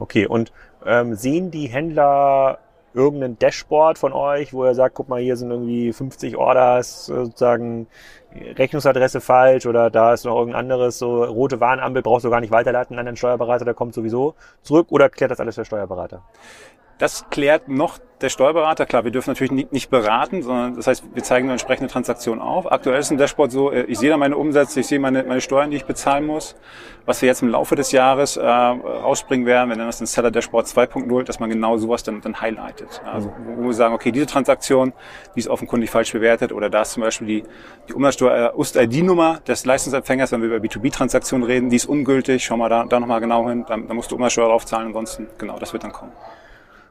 Okay, 0.00 0.26
und 0.26 0.52
ähm, 0.84 1.14
sehen 1.14 1.52
die 1.52 1.68
Händler 1.68 2.58
irgendein 2.98 3.38
Dashboard 3.38 3.96
von 3.96 4.12
euch, 4.12 4.52
wo 4.52 4.64
ihr 4.64 4.74
sagt, 4.74 4.96
guck 4.96 5.08
mal, 5.08 5.20
hier 5.20 5.36
sind 5.36 5.50
irgendwie 5.50 5.92
50 5.92 6.36
Orders, 6.36 7.06
sozusagen 7.06 7.86
Rechnungsadresse 8.34 9.20
falsch 9.20 9.66
oder 9.66 9.88
da 9.88 10.12
ist 10.12 10.24
noch 10.24 10.36
irgendein 10.36 10.60
anderes, 10.60 10.98
so 10.98 11.24
rote 11.24 11.60
Warnampel 11.60 12.02
brauchst 12.02 12.24
du 12.24 12.30
gar 12.30 12.40
nicht 12.40 12.50
weiterleiten 12.50 12.98
an 12.98 13.06
den 13.06 13.16
Steuerberater, 13.16 13.64
der 13.64 13.74
kommt 13.74 13.94
sowieso 13.94 14.34
zurück 14.62 14.88
oder 14.90 15.08
klärt 15.08 15.30
das 15.30 15.40
alles 15.40 15.54
der 15.54 15.64
Steuerberater? 15.64 16.22
Das 16.98 17.30
klärt 17.30 17.68
noch 17.68 17.98
der 18.20 18.28
Steuerberater. 18.28 18.86
Klar, 18.86 19.04
wir 19.04 19.10
dürfen 19.10 19.30
natürlich 19.30 19.52
nicht, 19.52 19.72
nicht 19.72 19.90
beraten, 19.90 20.42
sondern 20.42 20.74
das 20.74 20.86
heißt, 20.86 21.04
wir 21.14 21.22
zeigen 21.22 21.46
eine 21.46 21.52
entsprechende 21.52 21.90
Transaktion 21.90 22.40
auf. 22.40 22.70
Aktuell 22.70 22.98
ist 22.98 23.10
ein 23.10 23.18
Dashboard 23.18 23.52
so, 23.52 23.70
äh, 23.70 23.82
ich 23.84 23.98
sehe 23.98 24.10
da 24.10 24.16
meine 24.16 24.36
Umsätze, 24.36 24.80
ich 24.80 24.86
sehe 24.86 24.98
meine, 24.98 25.22
meine 25.22 25.40
Steuern, 25.40 25.70
die 25.70 25.76
ich 25.76 25.84
bezahlen 25.84 26.26
muss. 26.26 26.56
Was 27.06 27.22
wir 27.22 27.28
jetzt 27.28 27.42
im 27.42 27.48
Laufe 27.48 27.76
des 27.76 27.92
Jahres 27.92 28.36
äh, 28.36 28.44
rausbringen 28.44 29.46
werden, 29.46 29.70
wir 29.70 29.76
nennen 29.76 29.88
das 29.88 30.00
ein 30.00 30.06
Seller 30.06 30.30
Dashboard 30.30 30.66
2.0, 30.66 31.22
dass 31.22 31.38
man 31.40 31.48
genau 31.48 31.78
sowas 31.78 32.02
dann, 32.02 32.20
dann 32.20 32.40
highlightet. 32.40 33.00
Also 33.04 33.32
wo 33.56 33.66
wir 33.66 33.72
sagen, 33.72 33.94
okay, 33.94 34.10
diese 34.10 34.26
Transaktion, 34.26 34.92
die 35.34 35.40
ist 35.40 35.48
offenkundig 35.48 35.90
falsch 35.90 36.12
bewertet 36.12 36.52
oder 36.52 36.68
da 36.68 36.82
ist 36.82 36.92
zum 36.92 37.04
Beispiel 37.04 37.26
die, 37.26 37.44
die 37.88 37.92
Umsatzsteuer 37.94 38.52
äh, 38.52 38.56
UST-ID-Nummer 38.56 39.40
des 39.46 39.64
Leistungsempfängers, 39.64 40.32
wenn 40.32 40.42
wir 40.42 40.48
über 40.48 40.66
B2B-Transaktionen 40.66 41.46
reden, 41.46 41.70
die 41.70 41.76
ist 41.76 41.86
ungültig, 41.86 42.44
schau 42.44 42.56
mal 42.56 42.68
da, 42.68 42.84
da 42.84 42.98
nochmal 42.98 43.20
genau 43.20 43.48
hin, 43.48 43.64
dann, 43.68 43.86
dann 43.86 43.96
musst 43.96 44.10
du 44.10 44.16
Umsatzsteuer 44.16 44.48
draufzahlen, 44.48 44.88
ansonsten, 44.88 45.28
genau, 45.38 45.58
das 45.58 45.72
wird 45.72 45.84
dann 45.84 45.92
kommen. 45.92 46.12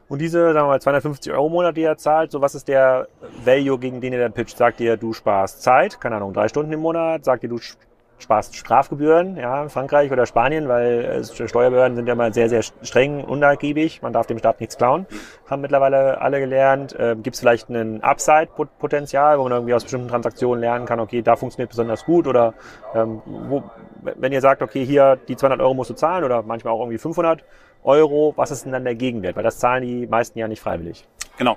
Und 0.08 0.20
diese, 0.20 0.52
sagen 0.52 0.66
wir 0.66 0.72
mal, 0.72 0.80
250 0.80 1.32
Euro 1.32 1.46
im 1.46 1.52
Monat, 1.52 1.76
die 1.76 1.82
ihr 1.82 1.96
zahlt, 1.96 2.30
so 2.32 2.40
was 2.40 2.54
ist 2.54 2.68
der 2.68 3.08
Value, 3.44 3.78
gegen 3.78 4.00
den 4.00 4.12
ihr 4.12 4.20
dann 4.20 4.32
pitcht? 4.32 4.56
Sagt 4.56 4.80
ihr, 4.80 4.96
du 4.96 5.12
sparst 5.12 5.62
Zeit, 5.62 6.00
keine 6.00 6.16
Ahnung, 6.16 6.32
drei 6.32 6.48
Stunden 6.48 6.72
im 6.72 6.80
Monat? 6.80 7.24
Sagt 7.24 7.42
ihr, 7.42 7.50
du 7.50 7.58
sparst 8.18 8.56
Strafgebühren, 8.56 9.36
ja, 9.36 9.62
in 9.62 9.68
Frankreich 9.68 10.10
oder 10.10 10.26
Spanien, 10.26 10.68
weil 10.68 11.04
äh, 11.04 11.48
Steuerbehörden 11.48 11.96
sind 11.96 12.08
ja 12.08 12.14
mal 12.14 12.32
sehr, 12.34 12.48
sehr 12.48 12.62
streng, 12.62 13.22
unnachgiebig. 13.22 14.02
Man 14.02 14.12
darf 14.12 14.26
dem 14.26 14.38
Staat 14.38 14.60
nichts 14.60 14.76
klauen. 14.76 15.06
Haben 15.48 15.62
mittlerweile 15.62 16.20
alle 16.20 16.40
gelernt. 16.40 16.98
Äh, 16.98 17.16
Gibt 17.22 17.34
es 17.34 17.40
vielleicht 17.40 17.68
ein 17.68 18.02
Upside-Potenzial, 18.02 19.38
wo 19.38 19.44
man 19.44 19.52
irgendwie 19.52 19.74
aus 19.74 19.84
bestimmten 19.84 20.08
Transaktionen 20.08 20.60
lernen 20.60 20.86
kann, 20.86 21.00
okay, 21.00 21.22
da 21.22 21.36
funktioniert 21.36 21.70
besonders 21.70 22.04
gut 22.04 22.26
oder 22.26 22.54
ähm, 22.94 23.22
wo, 23.24 23.62
wenn 24.02 24.32
ihr 24.32 24.40
sagt, 24.40 24.62
okay, 24.62 24.84
hier 24.84 25.18
die 25.28 25.36
200 25.36 25.60
Euro 25.60 25.74
musst 25.74 25.90
du 25.90 25.94
zahlen 25.94 26.24
oder 26.24 26.42
manchmal 26.42 26.72
auch 26.72 26.80
irgendwie 26.80 26.98
500, 26.98 27.44
Euro, 27.82 28.32
was 28.36 28.50
ist 28.50 28.64
denn 28.64 28.72
dann 28.72 28.84
der 28.84 28.94
Gegenwert? 28.94 29.36
Weil 29.36 29.44
das 29.44 29.58
zahlen 29.58 29.82
die 29.82 30.06
meisten 30.06 30.38
ja 30.38 30.48
nicht 30.48 30.60
freiwillig. 30.60 31.06
Genau. 31.36 31.56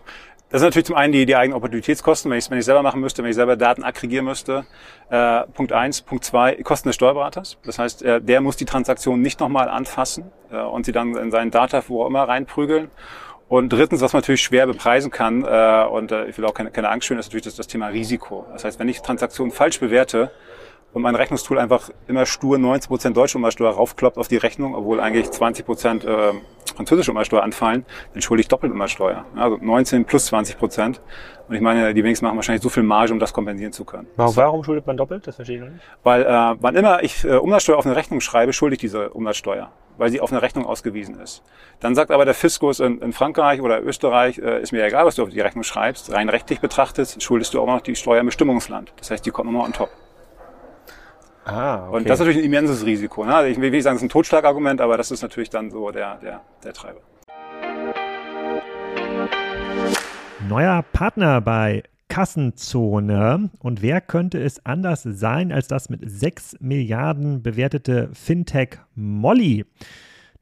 Das 0.50 0.62
ist 0.62 0.66
natürlich 0.66 0.86
zum 0.88 0.98
einen 0.98 1.13
die, 1.13 1.25
die 1.25 1.38
eigenen 1.38 1.56
Opportunitätskosten, 1.56 2.30
wenn 2.30 2.38
ich 2.38 2.44
es 2.44 2.51
wenn 2.51 2.60
ich 2.60 2.66
selber 2.66 2.84
machen 2.84 3.00
müsste, 3.00 3.24
wenn 3.24 3.30
ich 3.30 3.38
selber 3.38 3.56
Daten 3.56 3.84
aggregieren 3.84 4.25
müsste. 4.25 4.66
Äh, 5.10 5.44
Punkt 5.54 5.72
eins, 5.72 6.01
Punkt 6.01 6.25
zwei, 6.25 6.56
Kosten 6.56 6.90
des 6.90 6.96
Steuerberaters. 6.96 7.58
Das 7.63 7.80
heißt, 7.80 8.04
äh, 8.04 8.20
der 8.20 8.42
muss 8.42 8.58
die 8.58 8.66
Transaktion 8.66 9.22
nicht 9.22 9.40
nochmal 9.40 9.70
anfassen 9.70 10.30
äh, 10.51 10.58
und 10.58 10.86
sie 10.86 10.92
dann 10.92 11.16
in 11.16 11.32
seinen 11.32 11.51
Data, 11.51 11.82
wo 11.88 12.04
auch 12.04 12.08
immer, 12.08 12.28
reinprügeln. 12.28 12.92
Und 13.48 13.72
drittens, 13.72 14.01
was 14.01 14.12
man 14.12 14.22
natürlich 14.22 14.42
schwer 14.42 14.68
bepreisen 14.68 15.10
kann, 15.10 15.46
äh, 15.46 15.86
und 15.90 16.12
äh, 16.12 16.25
ich 16.25 16.38
will 16.38 16.44
auch 16.46 16.54
keine, 16.54 16.72
keine 16.72 16.90
Angst 16.90 17.08
schüren, 17.08 17.20
ist 17.20 17.28
natürlich 17.28 17.46
das, 17.46 17.56
das 17.56 17.68
Thema 17.68 17.88
Risiko. 17.88 18.46
Das 18.51 18.66
heißt, 18.66 18.78
wenn 18.78 18.90
ich 18.90 19.01
Transaktionen 19.01 19.54
falsch 19.54 19.80
bewerte, 19.80 20.32
und 20.94 21.02
mein 21.02 21.16
Rechnungstool 21.16 21.58
einfach 21.58 21.90
immer 22.08 22.26
stur 22.26 22.58
90% 22.58 23.12
deutsche 23.12 23.38
Umsatzsteuer 23.38 23.72
raufkloppt 23.72 24.18
auf 24.18 24.28
die 24.28 24.38
Rechnung, 24.38 24.76
obwohl 24.76 25.00
eigentlich 25.00 25.28
20% 25.28 26.06
äh, 26.06 26.34
französische 26.76 27.12
Umsatzsteuer 27.12 27.44
anfallen, 27.44 27.86
dann 28.14 28.22
schulde 28.22 28.42
ich 28.42 28.48
doppelt 28.48 28.74
Umsatzsteuer. 28.74 29.26
Also 29.36 29.58
19 29.62 30.06
plus 30.06 30.32
20%. 30.32 31.00
Und 31.48 31.56
ich 31.56 31.62
meine, 31.62 31.94
die 31.94 32.04
wenigsten 32.04 32.26
machen 32.26 32.38
wahrscheinlich 32.38 32.64
so 32.64 32.70
viel 32.70 32.84
Marge, 32.84 33.12
um 33.12 33.20
das 33.20 33.34
kompensieren 33.34 33.74
zu 33.74 33.84
können. 33.84 34.08
Warum, 34.16 34.36
warum 34.36 34.64
schuldet 34.64 34.88
man 34.88 34.98
doppelt? 34.98 35.28
Das 35.28 35.36
verstehe 35.36 35.58
ich 35.58 35.64
noch 35.64 35.70
nicht. 35.70 35.84
Weil 36.04 36.24
äh, 36.24 36.56
wann 36.60 36.76
immer 36.76 37.04
ich 37.04 37.24
äh, 37.24 37.36
Umsatzsteuer 37.36 37.78
auf 37.78 37.86
eine 37.86 37.96
Rechnung 37.96 38.22
schreibe, 38.22 38.54
schulde 38.54 38.76
ich 38.76 38.80
diese 38.80 39.10
Umsatzsteuer 39.10 39.72
weil 39.98 40.10
sie 40.10 40.20
auf 40.20 40.32
eine 40.32 40.42
Rechnung 40.42 40.66
ausgewiesen 40.66 41.20
ist. 41.20 41.44
Dann 41.80 41.94
sagt 41.94 42.10
aber 42.10 42.26
der 42.26 42.34
Fiskus 42.34 42.80
in, 42.80 43.00
in 43.02 43.14
Frankreich 43.14 43.62
oder 43.62 43.84
Österreich, 43.84 44.40
äh, 44.40 44.60
ist 44.60 44.72
mir 44.72 44.84
egal, 44.84 45.06
was 45.06 45.16
du 45.16 45.24
auf 45.24 45.30
die 45.30 45.42
Rechnung 45.42 45.64
schreibst, 45.64 46.12
rein 46.12 46.28
rechtlich 46.28 46.60
betrachtet, 46.60 47.22
schuldest 47.22 47.54
du 47.54 47.62
auch 47.62 47.68
noch 47.68 47.82
die 47.82 47.96
Steuer 47.96 48.22
im 48.22 48.26
Bestimmungsland. 48.26 48.94
Das 48.98 49.12
heißt, 49.12 49.24
die 49.24 49.30
kommt 49.30 49.52
nochmal 49.52 49.68
on 49.68 49.74
top. 49.74 49.90
Ah, 51.46 51.88
okay. 51.88 51.98
Und 51.98 52.10
das 52.10 52.14
ist 52.14 52.20
natürlich 52.20 52.40
ein 52.40 52.46
immenses 52.46 52.86
Risiko. 52.86 53.26
Ne? 53.26 53.50
Ich 53.50 53.60
will 53.60 53.72
nicht 53.72 53.84
sagen, 53.84 53.96
es 53.96 54.02
ist 54.02 54.06
ein 54.06 54.10
Totschlagargument, 54.10 54.80
aber 54.80 54.98
das 54.98 55.10
ist 55.12 55.22
natürlich 55.22 55.50
dann 55.50 55.72
so 55.72 55.90
der, 55.92 56.18
der, 56.18 56.42
der 56.64 56.74
Treiber. 56.74 57.00
Neuer 60.48 60.84
Partner 60.94 61.42
bei 61.42 61.84
Kassenzone. 62.10 63.50
Und 63.60 63.82
wer 63.82 64.02
könnte 64.02 64.40
es 64.40 64.66
anders 64.66 65.04
sein 65.04 65.52
als 65.52 65.68
das 65.68 65.90
mit 65.90 66.02
6 66.04 66.58
Milliarden 66.60 67.42
bewertete 67.42 68.10
Fintech 68.14 68.78
Molly? 68.96 69.66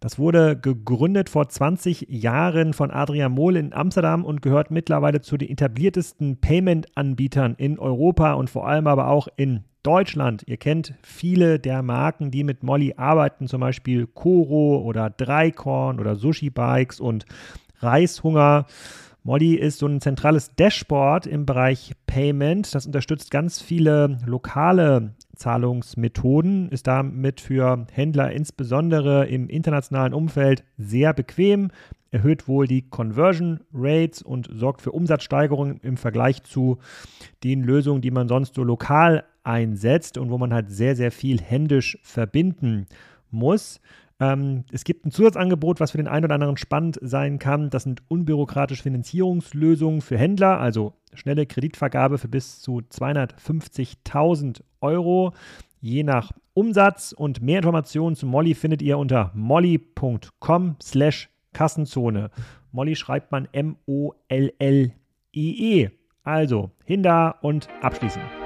Das 0.02 0.18
wurde 0.18 0.58
gegründet 0.58 1.30
vor 1.30 1.48
20 1.48 2.08
Jahren 2.10 2.74
von 2.74 2.90
Adrian 2.90 3.34
Mohl 3.34 3.58
in 3.58 3.74
Amsterdam 3.74 4.26
und 4.26 4.42
gehört 4.42 4.72
mittlerweile 4.72 5.22
zu 5.22 5.38
den 5.38 5.50
etabliertesten 5.50 6.38
Payment-Anbietern 6.42 7.56
in 7.56 7.78
Europa 7.78 8.34
und 8.34 8.50
vor 8.50 8.68
allem 8.68 8.88
aber 8.88 9.10
auch 9.10 9.28
in 9.36 9.66
Deutschland. 9.84 10.44
Ihr 10.46 10.58
kennt 10.58 10.94
viele 11.02 11.60
der 11.60 11.82
Marken, 11.82 12.32
die 12.32 12.44
mit 12.44 12.64
Molly 12.64 12.96
arbeiten, 12.98 13.48
zum 13.48 13.62
Beispiel 13.62 14.08
Koro 14.08 14.80
oder 14.80 15.10
Dreikorn 15.10 16.00
oder 16.00 16.16
Sushi 16.16 16.50
Bikes 16.50 17.00
und 17.00 17.26
Reishunger. 17.80 18.66
Molly 19.24 19.56
ist 19.56 19.80
so 19.80 19.88
ein 19.88 20.02
zentrales 20.02 20.56
Dashboard 20.56 21.28
im 21.28 21.46
Bereich 21.46 21.94
Payment. 22.08 22.74
Das 22.74 22.86
unterstützt 22.86 23.32
ganz 23.32 23.62
viele 23.62 24.18
lokale 24.26 25.14
Zahlungsmethoden, 25.36 26.70
ist 26.70 26.88
damit 26.88 27.42
für 27.42 27.86
Händler 27.92 28.32
insbesondere 28.32 29.28
im 29.28 29.50
internationalen 29.50 30.14
Umfeld 30.14 30.64
sehr 30.78 31.14
bequem, 31.14 31.72
erhöht 32.12 32.48
wohl 32.48 32.68
die 32.68 32.90
Conversion 32.90 33.62
Rates 33.74 34.22
und 34.22 34.50
sorgt 34.52 34.82
für 34.82 34.92
Umsatzsteigerungen 34.92 35.80
im 35.82 35.98
Vergleich 35.98 36.44
zu 36.44 36.78
den 37.44 37.64
Lösungen, 37.64 38.02
die 38.02 38.12
man 38.12 38.28
sonst 38.28 38.56
so 38.56 38.64
lokal 38.64 39.24
einsetzt 39.44 40.18
und 40.18 40.30
wo 40.30 40.38
man 40.38 40.54
halt 40.54 40.70
sehr, 40.70 40.96
sehr 40.96 41.12
viel 41.12 41.42
händisch 41.42 41.98
verbinden 42.04 42.88
muss. 43.32 43.80
Ähm, 44.20 44.66
es 44.72 44.84
gibt 44.84 45.06
ein 45.06 45.12
Zusatzangebot, 45.12 45.80
was 45.80 45.92
für 45.92 45.98
den 45.98 46.08
einen 46.08 46.26
oder 46.26 46.36
anderen 46.36 46.58
spannend 46.58 47.00
sein 47.02 47.40
kann. 47.40 47.70
Das 47.70 47.84
sind 47.84 48.04
unbürokratische 48.10 48.84
Finanzierungslösungen 48.84 50.02
für 50.02 50.18
Händler, 50.18 50.60
also 50.60 50.94
schnelle 51.14 51.46
Kreditvergabe 51.46 52.18
für 52.18 52.28
bis 52.28 52.60
zu 52.60 52.80
250.000 52.80 54.62
Euro, 54.82 55.34
je 55.80 56.04
nach 56.04 56.32
Umsatz. 56.54 57.14
Und 57.14 57.42
mehr 57.42 57.58
Informationen 57.58 58.16
zu 58.16 58.26
Molly 58.26 58.56
findet 58.56 58.82
ihr 58.82 58.98
unter 58.98 59.32
molly.com 59.34 60.76
slash 60.82 61.30
Kassenzone. 61.54 62.32
Molly 62.72 62.96
schreibt 62.96 63.32
man 63.32 63.48
M-O-L-L-I-E. 63.52 63.90
Also, 66.24 66.72
hin 66.86 67.04
da 67.04 67.30
und 67.42 67.68
abschließen. 67.82 68.39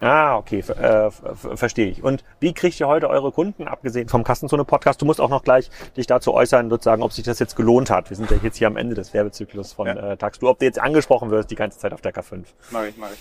Ah, 0.00 0.36
okay, 0.36 0.60
äh, 0.60 1.10
verstehe 1.56 1.88
ich. 1.88 2.04
Und 2.04 2.22
wie 2.38 2.52
kriegt 2.52 2.78
ihr 2.78 2.86
heute 2.86 3.10
eure 3.10 3.32
Kunden, 3.32 3.66
abgesehen 3.66 4.08
vom 4.08 4.22
Kassenzone-Podcast? 4.22 5.02
Du 5.02 5.06
musst 5.06 5.20
auch 5.20 5.28
noch 5.28 5.42
gleich 5.42 5.70
dich 5.96 6.06
dazu 6.06 6.32
äußern, 6.34 6.70
sozusagen, 6.70 7.02
ob 7.02 7.12
sich 7.12 7.24
das 7.24 7.40
jetzt 7.40 7.56
gelohnt 7.56 7.90
hat. 7.90 8.08
Wir 8.08 8.16
sind 8.16 8.30
ja 8.30 8.36
jetzt 8.40 8.58
hier 8.58 8.68
am 8.68 8.76
Ende 8.76 8.94
des 8.94 9.12
Werbezyklus 9.12 9.72
von 9.72 9.88
ja. 9.88 10.12
äh, 10.12 10.16
Taxdu. 10.16 10.48
Ob 10.48 10.60
du 10.60 10.66
jetzt 10.66 10.80
angesprochen 10.80 11.32
wirst 11.32 11.50
die 11.50 11.56
ganze 11.56 11.80
Zeit 11.80 11.92
auf 11.92 12.00
der 12.00 12.14
K5. 12.14 12.44
Mach 12.70 12.84
ich, 12.84 12.96
mach 12.96 13.10
ich. 13.10 13.18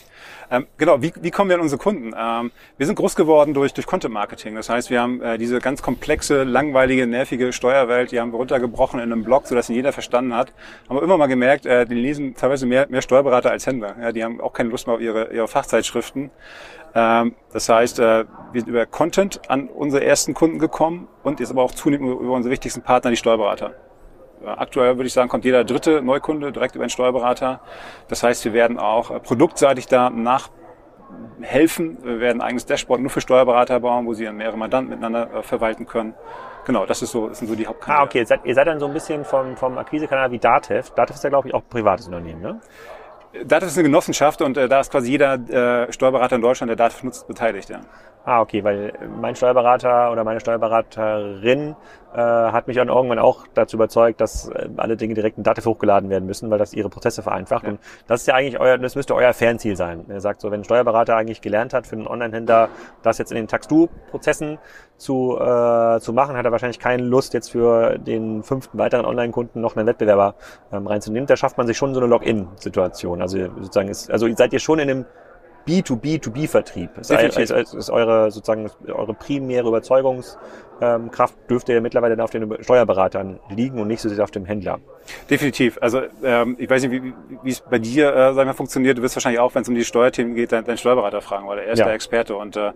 Ähm, 0.51 0.67
genau, 0.77 1.01
wie, 1.01 1.11
wie 1.19 1.31
kommen 1.31 1.49
wir 1.49 1.55
an 1.55 1.63
unsere 1.63 1.81
Kunden? 1.81 2.13
Ähm, 2.15 2.51
wir 2.77 2.85
sind 2.85 2.95
groß 2.95 3.15
geworden 3.15 3.55
durch, 3.55 3.73
durch 3.73 3.87
Content-Marketing. 3.87 4.53
Das 4.53 4.69
heißt, 4.69 4.91
wir 4.91 5.01
haben 5.01 5.19
äh, 5.23 5.39
diese 5.39 5.57
ganz 5.57 5.81
komplexe, 5.81 6.43
langweilige, 6.43 7.07
nervige 7.07 7.53
Steuerwelt, 7.53 8.11
die 8.11 8.19
haben 8.19 8.31
wir 8.31 8.37
runtergebrochen 8.37 8.99
in 8.99 9.11
einem 9.11 9.23
Blog, 9.23 9.47
sodass 9.47 9.67
ihn 9.69 9.75
jeder 9.75 9.93
verstanden 9.93 10.35
hat. 10.35 10.53
Haben 10.87 10.97
wir 10.97 11.01
immer 11.03 11.17
mal 11.17 11.25
gemerkt, 11.25 11.65
äh, 11.65 11.87
die 11.87 11.95
lesen 11.95 12.35
teilweise 12.35 12.67
mehr, 12.67 12.85
mehr 12.87 13.01
Steuerberater 13.01 13.49
als 13.49 13.65
Händler. 13.65 13.95
Ja, 13.99 14.11
die 14.11 14.23
haben 14.23 14.39
auch 14.39 14.53
keine 14.53 14.69
Lust 14.69 14.85
mehr 14.85 14.97
auf 14.97 15.01
ihre, 15.01 15.33
ihre 15.33 15.47
Fachzeitschriften. 15.47 16.29
Ähm, 16.97 17.35
das 17.53 17.69
heißt, 17.69 17.99
äh, 17.99 18.25
wir 18.51 18.61
sind 18.61 18.69
über 18.69 18.87
Content 18.87 19.39
an 19.49 19.69
unsere 19.69 20.03
ersten 20.03 20.33
Kunden 20.33 20.57
gekommen 20.57 21.07
und 21.21 21.39
jetzt 21.39 21.51
aber 21.51 21.61
auch 21.61 21.71
zunehmend 21.71 22.19
über 22.19 22.33
unsere 22.33 22.51
wichtigsten 22.51 22.81
Partner, 22.81 23.11
die 23.11 23.17
Steuerberater. 23.17 23.75
Aktuell 24.43 24.97
würde 24.97 25.05
ich 25.05 25.13
sagen, 25.13 25.29
kommt 25.29 25.45
jeder 25.45 25.63
dritte 25.63 26.01
Neukunde 26.01 26.51
direkt 26.51 26.73
über 26.73 26.83
einen 26.83 26.89
Steuerberater. 26.89 27.59
Das 28.07 28.23
heißt, 28.23 28.45
wir 28.45 28.53
werden 28.53 28.79
auch 28.79 29.11
äh, 29.11 29.19
produktseitig 29.19 29.85
da 29.85 30.09
nachhelfen. 30.09 31.99
Wir 32.03 32.19
werden 32.19 32.41
ein 32.41 32.47
eigenes 32.47 32.65
Dashboard 32.65 32.99
nur 32.99 33.11
für 33.11 33.21
Steuerberater 33.21 33.79
bauen, 33.79 34.07
wo 34.07 34.15
sie 34.15 34.25
dann 34.25 34.37
mehrere 34.37 34.57
Mandanten 34.57 34.89
miteinander 34.89 35.31
äh, 35.35 35.43
verwalten 35.43 35.85
können. 35.85 36.15
Genau, 36.65 36.87
das, 36.87 37.03
ist 37.03 37.11
so, 37.11 37.29
das 37.29 37.37
sind 37.37 37.47
so 37.47 37.53
die 37.53 37.67
Hauptkanäle. 37.67 38.01
Ah, 38.01 38.05
okay. 38.05 38.25
Ihr 38.43 38.55
seid, 38.55 38.67
dann 38.67 38.79
so 38.79 38.87
ein 38.87 38.93
bisschen 38.93 39.23
vom, 39.23 39.55
vom 39.55 39.77
Akquisekanal 39.77 40.31
wie 40.31 40.39
Datev. 40.39 40.89
Datev 40.95 41.15
ist 41.15 41.23
ja, 41.23 41.29
glaube 41.29 41.47
ich, 41.47 41.53
auch 41.53 41.61
ein 41.61 41.69
privates 41.69 42.07
Unternehmen, 42.07 42.41
ne? 42.41 42.59
Dativ 43.45 43.69
ist 43.69 43.77
eine 43.77 43.87
Genossenschaft 43.87 44.41
und 44.41 44.57
äh, 44.57 44.67
da 44.67 44.79
ist 44.79 44.91
quasi 44.91 45.11
jeder 45.11 45.33
äh, 45.35 45.91
Steuerberater 45.91 46.35
in 46.35 46.41
Deutschland, 46.41 46.69
der 46.69 46.75
Dativ 46.75 47.03
nutzt, 47.03 47.27
beteiligt. 47.27 47.69
Ja. 47.69 47.81
Ah, 48.25 48.41
okay, 48.41 48.63
weil 48.63 48.93
mein 49.21 49.35
Steuerberater 49.35 50.11
oder 50.11 50.23
meine 50.23 50.39
Steuerberaterin 50.39 51.75
äh, 52.17 52.51
hat 52.51 52.65
mich 52.67 52.75
dann 52.75 52.87
irgendwann 52.89 53.19
auch 53.19 53.45
dazu 53.53 53.77
überzeugt, 53.77 54.19
dass 54.19 54.49
äh, 54.49 54.69
alle 54.77 54.97
Dinge 54.97 55.13
direkt 55.13 55.37
in 55.37 55.43
Dativ 55.43 55.67
hochgeladen 55.67 56.09
werden 56.09 56.25
müssen, 56.25 56.49
weil 56.49 56.57
das 56.57 56.73
ihre 56.73 56.89
Prozesse 56.89 57.21
vereinfacht. 57.21 57.63
Ja. 57.63 57.69
Und 57.69 57.79
das 58.07 58.21
ist 58.21 58.27
ja 58.27 58.33
eigentlich 58.33 58.59
euer, 58.59 58.79
das 58.79 58.95
müsste 58.95 59.13
euer 59.13 59.33
Fernziel 59.33 59.75
sein. 59.75 60.05
Er 60.09 60.19
sagt 60.19 60.41
so, 60.41 60.49
wenn 60.49 60.61
ein 60.61 60.63
Steuerberater 60.63 61.15
eigentlich 61.15 61.41
gelernt 61.41 61.75
hat 61.75 61.85
für 61.85 61.95
einen 61.95 62.07
Online-Händler, 62.07 62.69
das 63.03 63.19
jetzt 63.19 63.31
in 63.31 63.35
den 63.35 63.47
Tax-Do-Prozessen 63.47 64.57
zu, 64.97 65.37
äh, 65.39 65.99
zu 65.99 66.11
machen, 66.11 66.35
hat 66.35 66.43
er 66.43 66.51
wahrscheinlich 66.51 66.79
keine 66.79 67.03
Lust, 67.03 67.35
jetzt 67.35 67.51
für 67.51 67.99
den 67.99 68.41
fünften 68.41 68.79
weiteren 68.79 69.05
Online-Kunden 69.05 69.61
noch 69.61 69.75
einen 69.75 69.85
Wettbewerber 69.85 70.33
ähm, 70.71 70.87
reinzunehmen. 70.87 71.27
Da 71.27 71.37
schafft 71.37 71.59
man 71.59 71.67
sich 71.67 71.77
schon 71.77 71.93
so 71.93 71.99
eine 71.99 72.09
Login-Situation. 72.09 73.21
Also 73.21 73.37
sozusagen 73.59 73.89
ist, 73.89 74.09
also 74.09 74.27
seid 74.35 74.53
ihr 74.53 74.59
schon 74.59 74.79
in 74.79 74.89
einem 74.89 75.05
B2B2B-Vertrieb. 75.67 76.97
Ist, 76.97 77.11
ist, 77.11 77.73
ist, 77.73 77.89
eure 77.89 78.31
sozusagen 78.31 78.69
eure 78.87 79.13
primäre 79.13 79.67
Überzeugungskraft 79.67 80.39
ähm, 80.81 81.47
dürfte 81.49 81.73
ja 81.73 81.81
mittlerweile 81.81 82.21
auf 82.23 82.31
den 82.31 82.63
Steuerberatern 82.63 83.39
liegen 83.49 83.79
und 83.79 83.87
nicht 83.87 84.01
so 84.01 84.09
sehr 84.09 84.23
auf 84.23 84.31
dem 84.31 84.45
Händler. 84.45 84.79
Definitiv. 85.29 85.77
Also 85.81 86.01
ähm, 86.23 86.55
ich 86.59 86.69
weiß 86.69 86.83
nicht, 86.83 86.91
wie, 86.91 87.13
wie 87.43 87.49
es 87.49 87.61
bei 87.61 87.79
dir 87.79 88.13
äh, 88.15 88.33
sag 88.33 88.45
mal, 88.45 88.53
funktioniert. 88.53 88.97
Du 88.97 89.01
wirst 89.01 89.15
wahrscheinlich 89.15 89.39
auch, 89.39 89.53
wenn 89.55 89.61
es 89.61 89.69
um 89.69 89.75
die 89.75 89.85
Steuerthemen 89.85 90.35
geht, 90.35 90.51
deinen 90.51 90.65
dein 90.65 90.77
Steuerberater 90.77 91.21
fragen, 91.21 91.47
weil 91.47 91.59
er 91.59 91.71
ist 91.73 91.79
ja. 91.79 91.85
der 91.85 91.93
Experte 91.93 92.35
und 92.35 92.55
äh, 92.55 92.71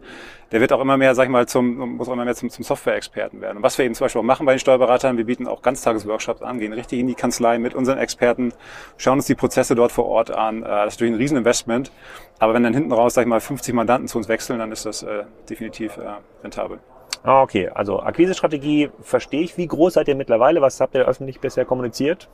der 0.52 0.60
wird 0.60 0.74
auch 0.74 0.82
immer 0.82 0.98
mehr, 0.98 1.16
sag 1.16 1.26
ich 1.26 1.30
mal, 1.30 1.48
zum 1.48 1.98
muss 1.98 2.10
auch 2.10 2.14
immer 2.14 2.26
mehr 2.26 2.36
zum, 2.36 2.50
zum 2.50 2.64
Software-Experten 2.64 3.42
werden. 3.42 3.58
Und 3.58 3.64
was 3.64 3.78
wir 3.78 3.86
eben 3.86 3.96
zum 3.96 4.06
Beispiel 4.06 4.20
auch 4.20 4.26
machen 4.26 4.46
bei 4.46 4.54
den 4.54 4.60
Steuerberatern, 4.60 5.18
wir 5.18 5.26
bieten 5.26 5.48
auch 5.48 5.62
Ganztagesworkshops 5.62 6.42
an, 6.42 6.60
gehen 6.60 6.74
richtig 6.74 7.00
in 7.00 7.08
die 7.08 7.16
Kanzlei 7.16 7.58
mit 7.58 7.74
unseren 7.74 7.98
Experten, 7.98 8.54
schauen 8.98 9.20
uns 9.20 9.28
die 9.28 9.36
Prozesse 9.36 9.76
dort 9.76 9.92
vor 9.92 10.06
Ort 10.06 10.32
an. 10.32 10.64
Äh, 10.64 10.68
das 10.68 10.94
ist 10.94 11.00
natürlich 11.00 11.14
ein 11.14 11.20
Rieseninvestment. 11.20 11.92
Aber 12.40 12.54
wenn 12.54 12.64
dann 12.64 12.74
hinten 12.74 12.92
raus, 12.92 13.14
sag 13.14 13.24
ich 13.24 13.28
mal, 13.28 13.40
50 13.40 13.74
Mandanten 13.74 14.08
zu 14.08 14.18
uns 14.18 14.28
wechseln, 14.28 14.60
dann 14.60 14.72
ist 14.72 14.86
das 14.86 15.04
äh, 15.04 15.24
definitiv 15.50 15.98
äh, 15.98 16.02
rentabel. 16.44 16.80
Ah, 17.24 17.42
okay. 17.42 17.70
Also 17.70 18.02
Akquisestrategie 18.02 18.90
verstehe 19.02 19.42
ich. 19.42 19.58
Wie 19.58 19.68
groß 19.68 19.94
seid 19.94 20.08
ihr 20.08 20.16
mittlerweile? 20.16 20.62
Was 20.62 20.80
habt 20.82 20.96
ihr 20.96 21.08
öffentlich 21.08 21.40
bisher 21.40 21.66
kommuniziert? 21.66 22.28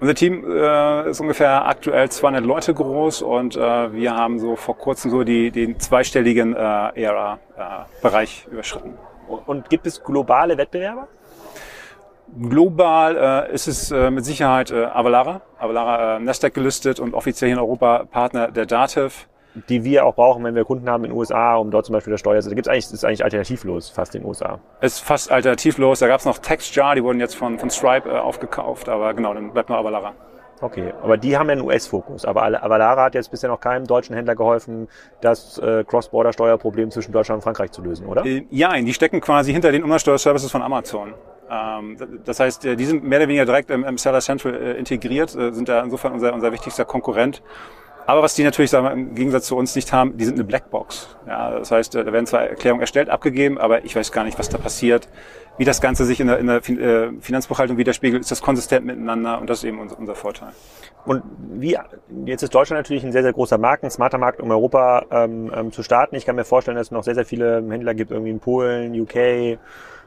Unser 0.00 0.14
Team 0.14 0.44
äh, 0.46 1.10
ist 1.10 1.20
ungefähr 1.20 1.66
aktuell 1.66 2.10
200 2.10 2.44
Leute 2.44 2.74
groß 2.74 3.22
und 3.22 3.56
äh, 3.56 3.92
wir 3.92 4.14
haben 4.14 4.38
so 4.38 4.56
vor 4.56 4.76
kurzem 4.76 5.10
so 5.10 5.24
die, 5.24 5.50
den 5.50 5.78
zweistelligen 5.78 6.54
äh, 6.54 7.02
ERA-Bereich 7.02 8.46
äh, 8.46 8.52
überschritten. 8.52 8.98
Und 9.46 9.70
gibt 9.70 9.86
es 9.86 10.02
globale 10.02 10.58
Wettbewerber? 10.58 11.08
Global 12.48 13.46
äh, 13.48 13.54
ist 13.54 13.68
es 13.68 13.90
äh, 13.90 14.10
mit 14.10 14.24
Sicherheit 14.24 14.70
äh, 14.70 14.84
Avalara. 14.84 15.42
Avalara 15.58 16.16
äh, 16.16 16.20
Nasdaq 16.20 16.54
gelistet 16.54 16.98
und 16.98 17.14
offiziell 17.14 17.48
hier 17.48 17.56
in 17.56 17.60
Europa 17.60 18.04
Partner 18.10 18.50
der 18.50 18.66
Dativ. 18.66 19.28
Die 19.68 19.84
wir 19.84 20.04
auch 20.04 20.14
brauchen, 20.14 20.42
wenn 20.44 20.54
wir 20.54 20.64
Kunden 20.64 20.88
haben 20.90 21.04
in 21.04 21.10
den 21.10 21.16
USA, 21.18 21.56
um 21.56 21.70
dort 21.70 21.86
zum 21.86 21.92
Beispiel 21.92 22.10
der 22.10 22.18
Steuer. 22.18 22.36
Also 22.36 22.50
da 22.50 22.54
gibt's 22.54 22.68
eigentlich, 22.68 22.92
ist 22.92 23.04
eigentlich 23.04 23.22
alternativlos 23.22 23.88
fast 23.90 24.14
in 24.14 24.22
den 24.22 24.28
USA. 24.28 24.58
Es 24.80 24.94
ist 24.94 25.00
fast 25.00 25.30
alternativlos. 25.30 26.00
Da 26.00 26.08
gab's 26.08 26.24
noch 26.24 26.38
TextJar, 26.38 26.96
die 26.96 27.04
wurden 27.04 27.20
jetzt 27.20 27.36
von, 27.36 27.58
von 27.58 27.70
Stripe 27.70 28.08
äh, 28.08 28.18
aufgekauft, 28.18 28.88
aber 28.88 29.14
genau, 29.14 29.32
dann 29.32 29.52
bleibt 29.52 29.68
nur 29.68 29.78
Avalara. 29.78 30.14
Okay, 30.60 30.92
aber 31.02 31.16
die 31.16 31.36
haben 31.36 31.48
ja 31.48 31.52
einen 31.52 31.62
US-Fokus. 31.62 32.24
Aber 32.24 32.42
Avalara 32.42 33.04
hat 33.04 33.14
jetzt 33.14 33.30
bisher 33.30 33.50
noch 33.50 33.60
keinem 33.60 33.86
deutschen 33.86 34.14
Händler 34.14 34.34
geholfen, 34.34 34.88
das 35.20 35.58
äh, 35.58 35.84
Cross-Border-Steuerproblem 35.84 36.90
zwischen 36.90 37.12
Deutschland 37.12 37.38
und 37.38 37.42
Frankreich 37.42 37.72
zu 37.72 37.82
lösen, 37.82 38.06
oder? 38.06 38.24
Äh, 38.24 38.46
ja, 38.50 38.72
die 38.72 38.94
stecken 38.94 39.20
quasi 39.20 39.52
hinter 39.52 39.72
den 39.72 39.82
Umsatzsteuerservices 39.82 40.50
von 40.50 40.62
Amazon. 40.62 41.14
Ähm, 41.50 41.96
das 42.24 42.40
heißt, 42.40 42.64
äh, 42.64 42.76
die 42.76 42.84
sind 42.84 43.04
mehr 43.04 43.18
oder 43.18 43.28
weniger 43.28 43.44
direkt 43.44 43.70
im, 43.70 43.98
Seller 43.98 44.20
Central 44.20 44.54
äh, 44.54 44.72
integriert, 44.78 45.34
äh, 45.34 45.52
sind 45.52 45.68
da 45.68 45.82
insofern 45.82 46.12
unser, 46.12 46.32
unser 46.32 46.52
wichtigster 46.52 46.84
Konkurrent. 46.84 47.42
Aber 48.06 48.22
was 48.22 48.34
die 48.34 48.44
natürlich 48.44 48.70
sagen 48.70 48.84
wir, 48.84 48.92
im 48.92 49.14
Gegensatz 49.14 49.46
zu 49.46 49.56
uns 49.56 49.74
nicht 49.74 49.92
haben, 49.92 50.16
die 50.16 50.24
sind 50.24 50.34
eine 50.34 50.44
Blackbox. 50.44 51.16
Ja, 51.26 51.58
das 51.58 51.70
heißt, 51.70 51.94
da 51.94 52.12
werden 52.12 52.26
zwar 52.26 52.42
Erklärungen 52.42 52.82
erstellt, 52.82 53.08
abgegeben, 53.08 53.58
aber 53.58 53.84
ich 53.84 53.96
weiß 53.96 54.12
gar 54.12 54.24
nicht, 54.24 54.38
was 54.38 54.48
da 54.48 54.58
passiert, 54.58 55.08
wie 55.56 55.64
das 55.64 55.80
Ganze 55.80 56.04
sich 56.04 56.20
in 56.20 56.26
der, 56.26 56.38
in 56.38 56.46
der 56.46 56.60
Finanzbuchhaltung 57.20 57.78
widerspiegelt, 57.78 58.20
ist 58.20 58.30
das 58.30 58.42
konsistent 58.42 58.84
miteinander 58.84 59.40
und 59.40 59.48
das 59.48 59.58
ist 59.58 59.64
eben 59.64 59.78
unser, 59.78 59.98
unser 59.98 60.14
Vorteil. 60.14 60.52
Und 61.06 61.22
wie, 61.38 61.78
jetzt 62.24 62.42
ist 62.42 62.54
Deutschland 62.54 62.80
natürlich 62.80 63.04
ein 63.04 63.12
sehr, 63.12 63.22
sehr 63.22 63.32
großer 63.32 63.58
Markt, 63.58 63.84
ein 63.84 63.90
smarter 63.90 64.18
Markt, 64.18 64.40
um 64.40 64.50
Europa 64.50 65.04
ähm, 65.10 65.52
ähm, 65.54 65.72
zu 65.72 65.82
starten. 65.82 66.16
Ich 66.16 66.26
kann 66.26 66.36
mir 66.36 66.44
vorstellen, 66.44 66.76
dass 66.76 66.88
es 66.88 66.90
noch 66.90 67.04
sehr, 67.04 67.14
sehr 67.14 67.26
viele 67.26 67.56
Händler 67.56 67.94
gibt, 67.94 68.10
irgendwie 68.10 68.30
in 68.30 68.40
Polen, 68.40 68.98
UK, 68.98 69.58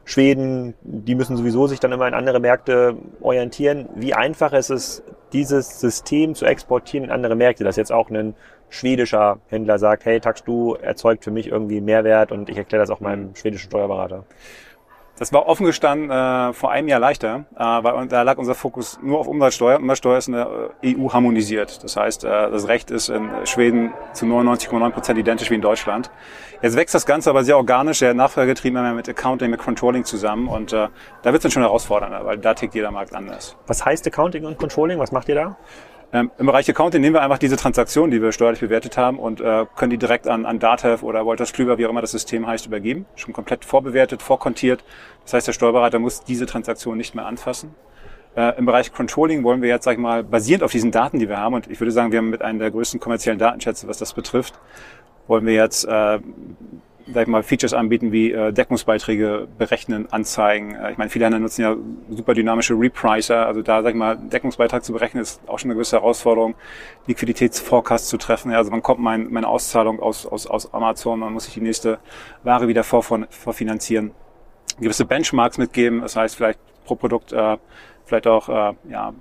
Schweden, 0.07 0.73
die 0.83 1.15
müssen 1.15 1.35
sowieso 1.35 1.67
sich 1.67 1.81
dann 1.81 1.91
immer 1.91 2.07
in 2.07 2.13
andere 2.13 2.39
Märkte 2.39 2.95
orientieren. 3.19 3.89
Wie 3.95 4.13
einfach 4.13 4.53
ist 4.53 4.69
es, 4.69 5.03
dieses 5.33 5.81
System 5.81 6.33
zu 6.33 6.45
exportieren 6.45 7.03
in 7.03 7.11
andere 7.11 7.35
Märkte, 7.35 7.65
dass 7.65 7.75
jetzt 7.75 7.91
auch 7.91 8.09
ein 8.09 8.33
schwedischer 8.69 9.39
Händler 9.47 9.79
sagt, 9.79 10.05
hey, 10.05 10.21
TaxDu 10.21 10.75
erzeugt 10.75 11.25
für 11.25 11.31
mich 11.31 11.47
irgendwie 11.47 11.81
Mehrwert 11.81 12.31
und 12.31 12.47
ich 12.47 12.55
erkläre 12.55 12.81
das 12.81 12.89
auch 12.89 13.01
meinem 13.01 13.35
schwedischen 13.35 13.69
Steuerberater. 13.69 14.23
Das 15.17 15.33
war 15.33 15.47
offen 15.47 15.65
gestanden 15.65 16.11
äh, 16.11 16.53
vor 16.53 16.69
einem 16.71 16.87
Jahr 16.87 16.99
leichter, 16.99 17.45
äh, 17.55 17.59
weil 17.59 18.07
da 18.07 18.21
lag 18.21 18.37
unser 18.37 18.53
Fokus 18.53 18.99
nur 19.01 19.19
auf 19.19 19.27
Umsatzsteuer. 19.27 19.79
Umsatzsteuer 19.79 20.17
ist 20.19 20.27
eine 20.27 20.69
äh, 20.83 20.95
EU 20.95 21.11
harmonisiert. 21.11 21.83
Das 21.83 21.97
heißt, 21.97 22.23
äh, 22.23 22.27
das 22.27 22.67
Recht 22.67 22.91
ist 22.91 23.09
in 23.09 23.27
Schweden 23.45 23.93
zu 24.13 24.25
99,9 24.25 24.91
Prozent 24.91 25.17
identisch 25.17 25.49
wie 25.49 25.55
in 25.55 25.61
Deutschland. 25.61 26.11
Jetzt 26.61 26.75
wächst 26.75 26.93
das 26.93 27.07
Ganze 27.07 27.31
aber 27.31 27.43
sehr 27.43 27.57
organisch, 27.57 27.97
sehr 27.99 28.13
nachfolgetrieben 28.13 28.79
immer 28.79 28.93
mit 28.93 29.09
Accounting, 29.09 29.49
mit 29.49 29.59
Controlling 29.59 30.03
zusammen 30.03 30.47
und 30.47 30.71
äh, 30.71 30.87
da 31.23 31.31
wird 31.31 31.37
es 31.37 31.41
dann 31.41 31.51
schon 31.51 31.63
herausfordernder, 31.63 32.23
weil 32.23 32.37
da 32.37 32.53
tickt 32.53 32.75
jeder 32.75 32.91
Markt 32.91 33.15
anders. 33.15 33.57
Was 33.65 33.83
heißt 33.83 34.05
Accounting 34.05 34.45
und 34.45 34.59
Controlling? 34.59 34.99
Was 34.99 35.11
macht 35.11 35.29
ihr 35.29 35.35
da? 35.35 35.57
Ähm, 36.13 36.31
Im 36.37 36.45
Bereich 36.45 36.69
Accounting 36.69 37.01
nehmen 37.01 37.15
wir 37.15 37.21
einfach 37.21 37.37
diese 37.37 37.57
Transaktionen, 37.57 38.11
die 38.11 38.21
wir 38.21 38.31
steuerlich 38.31 38.61
bewertet 38.61 38.97
haben 38.97 39.19
und 39.19 39.41
äh, 39.41 39.65
können 39.75 39.89
die 39.89 39.97
direkt 39.97 40.27
an, 40.27 40.45
an 40.45 40.59
Datev 40.59 41.03
oder 41.03 41.25
Wolters 41.25 41.51
Klüber, 41.51 41.77
wie 41.77 41.85
auch 41.85 41.89
immer 41.89 42.01
das 42.01 42.11
System 42.11 42.47
heißt, 42.47 42.65
übergeben. 42.65 43.05
Schon 43.15 43.33
komplett 43.33 43.65
vorbewertet, 43.65 44.21
vorkontiert. 44.21 44.85
Das 45.25 45.33
heißt, 45.33 45.47
der 45.47 45.53
Steuerberater 45.53 45.99
muss 45.99 46.23
diese 46.23 46.45
Transaktion 46.45 46.97
nicht 46.97 47.13
mehr 47.13 47.25
anfassen. 47.25 47.75
Äh, 48.37 48.57
Im 48.57 48.65
Bereich 48.65 48.93
Controlling 48.93 49.43
wollen 49.43 49.61
wir 49.61 49.67
jetzt, 49.67 49.83
sag 49.83 49.93
ich 49.93 49.99
mal, 49.99 50.23
basierend 50.23 50.63
auf 50.63 50.71
diesen 50.71 50.91
Daten, 50.91 51.19
die 51.19 51.27
wir 51.27 51.39
haben, 51.39 51.55
und 51.55 51.69
ich 51.69 51.79
würde 51.81 51.91
sagen, 51.91 52.11
wir 52.11 52.19
haben 52.19 52.29
mit 52.29 52.41
einem 52.41 52.59
der 52.59 52.71
größten 52.71 53.01
kommerziellen 53.01 53.39
Datenschätze, 53.39 53.87
was 53.89 53.97
das 53.97 54.13
betrifft, 54.13 54.57
wollen 55.27 55.45
wir 55.45 55.55
jetzt 55.55 55.83
äh, 55.83 56.19
sag 57.13 57.23
ich 57.23 57.27
mal, 57.27 57.43
Features 57.43 57.73
anbieten 57.73 58.11
wie 58.11 58.31
äh, 58.31 58.51
Deckungsbeiträge 58.51 59.47
berechnen, 59.57 60.11
anzeigen. 60.11 60.75
Äh, 60.75 60.91
ich 60.91 60.97
meine, 60.97 61.09
viele 61.09 61.25
Händler 61.25 61.39
nutzen 61.39 61.61
ja 61.61 61.75
super 62.09 62.33
dynamische 62.33 62.73
Repricer. 62.73 63.45
Also 63.45 63.61
da, 63.61 63.81
sag 63.81 63.91
ich 63.91 63.95
mal, 63.95 64.17
Deckungsbeitrag 64.17 64.83
zu 64.83 64.93
berechnen, 64.93 65.21
ist 65.21 65.41
auch 65.47 65.59
schon 65.59 65.69
eine 65.69 65.75
gewisse 65.75 65.97
Herausforderung, 65.97 66.55
Liquiditätsforecast 67.07 68.09
zu 68.09 68.17
treffen. 68.17 68.51
Ja, 68.51 68.57
also 68.57 68.71
wann 68.71 68.81
kommt 68.81 68.99
mein, 68.99 69.31
meine 69.31 69.47
Auszahlung 69.47 69.99
aus, 69.99 70.25
aus, 70.25 70.47
aus 70.47 70.73
Amazon, 70.73 71.19
man 71.19 71.33
muss 71.33 71.45
sich 71.45 71.53
die 71.53 71.61
nächste 71.61 71.99
Ware 72.43 72.67
wieder 72.67 72.83
vorfinanzieren. 72.83 74.11
Gewisse 74.79 75.05
Benchmarks 75.05 75.57
mitgeben, 75.57 76.01
das 76.01 76.15
heißt 76.15 76.35
vielleicht 76.35 76.59
pro 76.85 76.95
Produkt 76.95 77.33
äh, 77.33 77.57
vielleicht 78.07 78.27
auch 78.27 78.49
äh, 78.49 78.73
ja, 78.89 79.13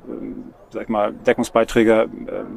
sag 0.71 0.83
ich 0.85 0.89
mal, 0.89 1.13
Deckungsbeiträge 1.13 2.03
äh, 2.03 2.09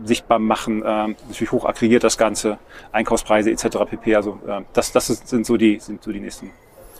sichtbar 0.07 0.39
machen, 0.39 0.81
äh, 0.81 1.07
natürlich 1.07 1.51
hoch 1.51 1.65
aggregiert 1.65 2.03
das 2.03 2.17
Ganze, 2.17 2.57
Einkaufspreise 2.91 3.51
etc. 3.51 3.77
pp. 3.89 4.15
Also 4.15 4.39
äh, 4.47 4.61
das, 4.73 4.91
das 4.91 5.07
sind 5.07 5.45
so 5.45 5.57
die 5.57 5.79
sind 5.79 6.03
so 6.03 6.11
die 6.11 6.19
nächsten 6.19 6.51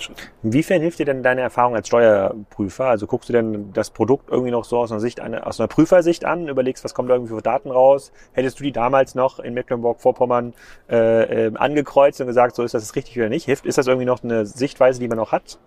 Schritte. 0.01 0.23
Inwiefern 0.43 0.81
hilft 0.81 0.99
dir 0.99 1.05
denn 1.05 1.23
deine 1.23 1.41
Erfahrung 1.41 1.75
als 1.75 1.87
Steuerprüfer? 1.87 2.85
Also 2.85 3.07
guckst 3.07 3.29
du 3.29 3.33
denn 3.33 3.73
das 3.73 3.89
Produkt 3.89 4.29
irgendwie 4.29 4.51
noch 4.51 4.65
so 4.65 4.77
aus 4.77 4.91
einer 4.91 4.99
Sicht, 4.99 5.21
aus 5.21 5.59
einer 5.59 5.67
Prüfersicht 5.67 6.25
an, 6.25 6.47
überlegst, 6.47 6.83
was 6.83 6.93
kommt 6.93 7.09
da 7.09 7.15
irgendwie 7.15 7.33
für 7.33 7.41
Daten 7.41 7.71
raus? 7.71 8.11
Hättest 8.33 8.59
du 8.59 8.63
die 8.63 8.71
damals 8.71 9.15
noch 9.15 9.39
in 9.39 9.53
Mecklenburg-Vorpommern 9.53 10.53
äh, 10.89 11.47
äh, 11.47 11.51
angekreuzt 11.55 12.21
und 12.21 12.27
gesagt, 12.27 12.55
so 12.55 12.63
ist 12.63 12.73
das 12.73 12.95
richtig 12.95 13.17
oder 13.17 13.29
nicht? 13.29 13.45
Hilft, 13.45 13.65
ist 13.65 13.77
das 13.77 13.87
irgendwie 13.87 14.05
noch 14.05 14.23
eine 14.23 14.45
Sichtweise, 14.45 14.99
die 14.99 15.07
man 15.07 15.17
noch 15.17 15.31
hat? 15.31 15.59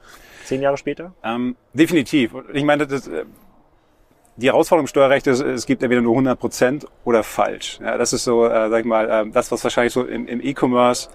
Zehn 0.44 0.62
Jahre 0.62 0.77
später? 0.77 1.12
Ähm, 1.22 1.57
definitiv. 1.72 2.35
Ich 2.53 2.64
meine, 2.64 2.87
das, 2.87 3.07
äh, 3.07 3.25
die 4.36 4.46
Herausforderung 4.46 4.84
im 4.84 4.88
Steuerrecht 4.88 5.26
ist, 5.26 5.40
es 5.40 5.66
gibt 5.66 5.82
entweder 5.82 6.00
nur 6.00 6.12
100 6.12 6.38
Prozent 6.38 6.86
oder 7.04 7.22
falsch. 7.22 7.78
Ja, 7.82 7.98
das 7.98 8.12
ist 8.12 8.24
so, 8.24 8.46
äh, 8.46 8.70
sag 8.70 8.80
ich 8.80 8.86
mal, 8.86 9.08
äh, 9.08 9.30
das, 9.30 9.52
was 9.52 9.62
wahrscheinlich 9.62 9.92
so 9.92 10.04
im, 10.04 10.26
im 10.26 10.40
E-Commerce 10.40 11.10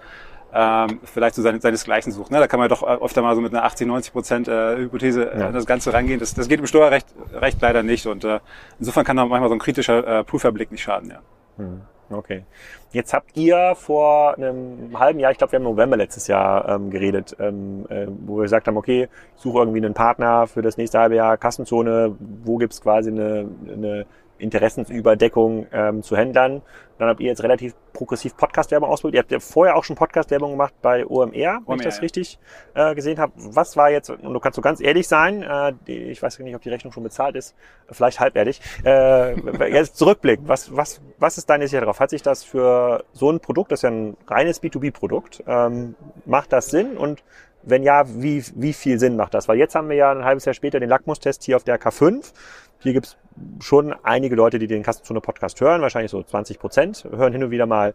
ähm, 0.53 0.99
vielleicht 1.03 1.35
so 1.35 1.41
seine, 1.41 1.59
seinesgleichen 1.59 2.11
sucht. 2.11 2.31
Ne? 2.31 2.39
Da 2.39 2.47
kann 2.47 2.59
man 2.59 2.69
doch 2.69 2.83
öfter 2.83 3.21
mal 3.21 3.35
so 3.35 3.41
mit 3.41 3.53
einer 3.53 3.63
80, 3.63 3.87
90 3.87 4.13
Prozent 4.13 4.47
äh, 4.47 4.77
Hypothese 4.77 5.31
äh, 5.31 5.39
ja. 5.39 5.51
das 5.51 5.65
Ganze 5.65 5.93
rangehen. 5.93 6.19
Das, 6.19 6.33
das 6.33 6.47
geht 6.47 6.59
im 6.59 6.67
Steuerrecht 6.67 7.07
recht 7.33 7.61
leider 7.61 7.83
nicht. 7.83 8.05
Und 8.05 8.23
äh, 8.23 8.39
insofern 8.79 9.03
kann 9.03 9.17
da 9.17 9.25
manchmal 9.25 9.49
so 9.49 9.55
ein 9.55 9.59
kritischer 9.59 10.19
äh, 10.19 10.23
Prüferblick 10.23 10.71
nicht 10.71 10.83
schaden. 10.83 11.09
Ja. 11.09 11.19
Hm. 11.57 11.81
Okay. 12.09 12.43
Jetzt 12.91 13.13
habt 13.13 13.35
ihr 13.35 13.75
vor 13.75 14.35
einem 14.35 14.97
halben 14.97 15.19
Jahr, 15.19 15.31
ich 15.31 15.37
glaube, 15.37 15.51
wir 15.51 15.59
haben 15.59 15.65
im 15.65 15.71
November 15.71 15.97
letztes 15.97 16.27
Jahr 16.27 16.67
ähm, 16.69 16.89
geredet, 16.89 17.35
ähm, 17.39 17.85
äh, 17.89 18.07
wo 18.25 18.37
wir 18.37 18.43
gesagt 18.43 18.67
haben, 18.67 18.77
okay, 18.77 19.09
ich 19.35 19.41
suche 19.41 19.59
irgendwie 19.59 19.79
einen 19.79 19.93
Partner 19.93 20.47
für 20.47 20.61
das 20.61 20.77
nächste 20.77 20.99
halbe 20.99 21.15
Jahr 21.15 21.37
Kassenzone. 21.37 22.15
Wo 22.43 22.57
gibt's 22.57 22.81
quasi 22.81 23.11
eine, 23.11 23.49
eine 23.71 24.05
Interessensüberdeckung 24.39 25.67
ähm, 25.71 26.03
zu 26.03 26.15
Händlern. 26.15 26.61
Dann 26.97 27.09
habt 27.09 27.19
ihr 27.19 27.27
jetzt 27.27 27.43
relativ 27.43 27.75
progressiv 27.93 28.35
Podcast-Werbung 28.35 28.89
ausprobiert. 28.89 29.15
Ihr 29.15 29.19
habt 29.21 29.31
ja 29.31 29.39
vorher 29.39 29.75
auch 29.75 29.83
schon 29.83 29.95
Podcast-Werbung 29.95 30.51
gemacht 30.51 30.73
bei 30.81 31.05
OMR, 31.05 31.31
wenn 31.31 31.63
OMR, 31.65 31.75
ich 31.75 31.81
das 31.83 32.01
richtig 32.01 32.39
äh, 32.73 32.95
gesehen 32.95 33.19
habe. 33.19 33.33
Was 33.35 33.77
war 33.77 33.91
jetzt, 33.91 34.09
und 34.09 34.33
du 34.33 34.39
kannst 34.39 34.55
so 34.55 34.61
ganz 34.61 34.81
ehrlich 34.81 35.07
sein, 35.07 35.43
äh, 35.43 35.73
ich 35.85 36.21
weiß 36.21 36.39
nicht, 36.39 36.55
ob 36.55 36.61
die 36.61 36.69
Rechnung 36.69 36.91
schon 36.91 37.03
bezahlt 37.03 37.35
ist, 37.35 37.55
vielleicht 37.91 38.19
halbehrlich, 38.19 38.61
äh, 38.83 39.35
jetzt 39.71 39.97
zurückblicken, 39.97 40.47
was, 40.47 40.75
was, 40.75 41.01
was 41.19 41.37
ist 41.37 41.49
deine 41.49 41.67
Sicht 41.67 41.81
darauf? 41.81 41.99
Hat 41.99 42.09
sich 42.09 42.23
das 42.23 42.43
für 42.43 43.03
so 43.13 43.31
ein 43.31 43.39
Produkt, 43.39 43.71
das 43.71 43.79
ist 43.79 43.83
ja 43.83 43.89
ein 43.91 44.17
reines 44.27 44.61
B2B-Produkt, 44.61 45.43
ähm, 45.47 45.95
macht 46.25 46.51
das 46.51 46.67
Sinn 46.67 46.97
und 46.97 47.23
wenn 47.69 47.83
ja, 47.83 48.03
wie, 48.07 48.43
wie 48.55 48.73
viel 48.73 48.99
Sinn 48.99 49.15
macht 49.15 49.33
das? 49.33 49.47
Weil 49.47 49.57
jetzt 49.57 49.75
haben 49.75 49.89
wir 49.89 49.95
ja 49.95 50.11
ein 50.11 50.23
halbes 50.23 50.45
Jahr 50.45 50.53
später 50.53 50.79
den 50.79 50.89
Lackmustest 50.89 51.43
hier 51.43 51.55
auf 51.57 51.63
der 51.63 51.79
K5. 51.79 52.31
Hier 52.79 52.93
gibt's 52.93 53.17
schon 53.59 53.93
einige 54.03 54.35
Leute, 54.35 54.59
die 54.59 54.67
den 54.67 54.83
Kassenzone 54.83 55.21
Podcast 55.21 55.59
hören, 55.61 55.81
wahrscheinlich 55.81 56.11
so 56.11 56.21
20 56.21 56.59
Prozent, 56.59 57.07
hören 57.09 57.33
hin 57.33 57.43
und 57.43 57.51
wieder 57.51 57.65
mal 57.65 57.93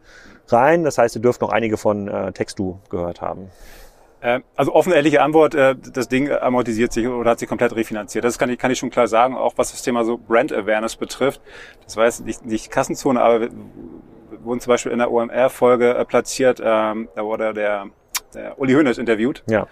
rein. 0.48 0.85
Das 0.85 0.98
heißt, 0.98 1.16
ihr 1.16 1.22
dürft 1.22 1.40
noch 1.40 1.50
einige 1.50 1.76
von 1.76 2.08
äh, 2.08 2.32
Textu 2.32 2.76
gehört 2.90 3.20
haben. 3.20 3.50
Äh, 4.20 4.40
Also 4.56 4.74
offene, 4.74 4.94
ehrliche 4.94 5.20
Antwort, 5.22 5.54
äh, 5.54 5.74
das 5.76 6.08
Ding 6.08 6.30
amortisiert 6.30 6.92
sich 6.92 7.06
oder 7.06 7.30
hat 7.30 7.38
sich 7.38 7.48
komplett 7.48 7.74
refinanziert. 7.74 8.24
Das 8.24 8.38
kann 8.38 8.50
ich, 8.50 8.58
kann 8.58 8.70
ich 8.70 8.78
schon 8.78 8.90
klar 8.90 9.08
sagen, 9.08 9.37
auch 9.37 9.54
was 9.56 9.72
das 9.72 9.82
Thema 9.82 10.04
so 10.04 10.16
Brand 10.16 10.52
Awareness 10.52 10.96
betrifft. 10.96 11.40
Das 11.85 11.96
war 11.96 12.04
jetzt 12.04 12.24
nicht, 12.24 12.44
nicht 12.44 12.70
Kassenzone, 12.70 13.20
aber 13.20 13.40
wir 13.40 13.50
wurden 14.42 14.61
zum 14.61 14.70
Beispiel 14.70 14.92
in 14.92 14.98
der 14.98 15.11
OMR-Folge 15.11 15.94
äh, 15.94 16.04
platziert, 16.04 16.61
ähm, 16.64 17.08
da 17.14 17.24
wurde 17.24 17.52
der, 17.52 17.87
der 18.35 18.59
Uli 18.59 18.75
Hoeneß 18.75 18.99
interviewt. 18.99 19.42
Ja. 19.49 19.66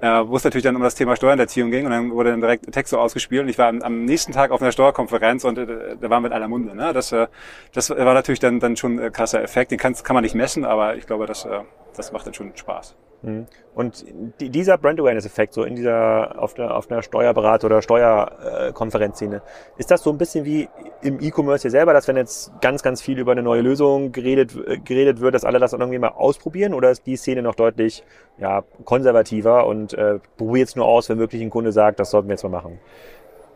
äh, 0.00 0.28
wo 0.28 0.36
es 0.36 0.44
natürlich 0.44 0.64
dann 0.64 0.76
um 0.76 0.82
das 0.82 0.94
Thema 0.94 1.16
Steuerhinterziehung 1.16 1.70
ging 1.70 1.86
und 1.86 1.90
dann 1.90 2.10
wurde 2.10 2.30
dann 2.30 2.40
direkt 2.40 2.70
Text 2.70 2.90
so 2.90 2.98
ausgespielt 2.98 3.42
und 3.42 3.48
ich 3.48 3.58
war 3.58 3.68
am, 3.68 3.82
am 3.82 4.04
nächsten 4.04 4.32
Tag 4.32 4.50
auf 4.50 4.60
einer 4.60 4.72
Steuerkonferenz 4.72 5.44
und 5.44 5.58
äh, 5.58 5.96
da 6.00 6.10
war 6.10 6.20
mit 6.20 6.32
aller 6.32 6.48
Munde. 6.48 6.74
Ne? 6.74 6.92
Das, 6.92 7.12
äh, 7.12 7.28
das 7.72 7.90
war 7.90 8.14
natürlich 8.14 8.40
dann, 8.40 8.60
dann 8.60 8.76
schon 8.76 8.98
ein 8.98 9.12
krasser 9.12 9.42
Effekt. 9.42 9.70
Den 9.70 9.78
kann 9.78 9.94
man 10.08 10.22
nicht 10.22 10.34
messen, 10.34 10.64
aber 10.64 10.96
ich 10.96 11.06
glaube, 11.06 11.26
das, 11.26 11.44
äh, 11.44 11.60
das 11.96 12.12
macht 12.12 12.26
dann 12.26 12.34
schon 12.34 12.52
Spaß. 12.54 12.94
Mhm. 13.22 13.46
Und 13.74 14.04
die, 14.40 14.50
dieser 14.50 14.78
Brand 14.78 15.00
Awareness-Effekt, 15.00 15.52
so 15.52 15.64
in 15.64 15.74
dieser, 15.76 16.40
auf 16.40 16.54
der, 16.54 16.76
auf 16.76 16.90
einer 16.90 17.02
Steuerberater- 17.02 17.66
oder 17.66 17.82
Steuerkonferenzszene, 17.82 19.42
ist 19.78 19.90
das 19.90 20.02
so 20.02 20.10
ein 20.10 20.18
bisschen 20.18 20.44
wie 20.44 20.68
im 21.02 21.20
E-Commerce 21.20 21.62
hier 21.62 21.70
selber, 21.70 21.92
dass 21.92 22.08
wenn 22.08 22.16
jetzt 22.16 22.52
ganz, 22.60 22.82
ganz 22.82 23.02
viel 23.02 23.18
über 23.18 23.32
eine 23.32 23.42
neue 23.42 23.60
Lösung 23.60 24.12
geredet, 24.12 24.52
geredet 24.84 25.20
wird, 25.20 25.34
dass 25.34 25.44
alle 25.44 25.58
das 25.58 25.72
irgendwie 25.72 25.98
mal 25.98 26.08
ausprobieren? 26.08 26.74
Oder 26.74 26.90
ist 26.90 27.06
die 27.06 27.16
Szene 27.16 27.42
noch 27.42 27.54
deutlich 27.54 28.02
ja, 28.38 28.64
konservativer 28.84 29.66
und 29.66 29.92
äh, 29.94 30.18
probiert 30.36 30.68
es 30.68 30.76
nur 30.76 30.86
aus, 30.86 31.08
wenn 31.08 31.18
wirklich 31.18 31.42
ein 31.42 31.50
Kunde 31.50 31.72
sagt, 31.72 32.00
das 32.00 32.10
sollten 32.10 32.28
wir 32.28 32.34
jetzt 32.34 32.44
mal 32.44 32.50
machen? 32.50 32.78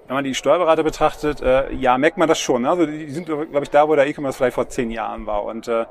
Wenn 0.06 0.16
man 0.16 0.24
die 0.24 0.34
Steuerberater 0.34 0.82
betrachtet, 0.82 1.40
äh, 1.40 1.72
ja, 1.72 1.96
merkt 1.96 2.18
man 2.18 2.28
das 2.28 2.40
schon. 2.40 2.62
Ne? 2.62 2.70
Also 2.70 2.84
die 2.84 3.08
sind, 3.10 3.26
glaube 3.26 3.60
ich, 3.62 3.70
da, 3.70 3.88
wo 3.88 3.94
der 3.94 4.08
E-Commerce 4.08 4.36
vielleicht 4.36 4.56
vor 4.56 4.68
zehn 4.68 4.90
Jahren 4.90 5.24
war. 5.24 5.44
Und 5.44 5.68
äh, 5.68 5.84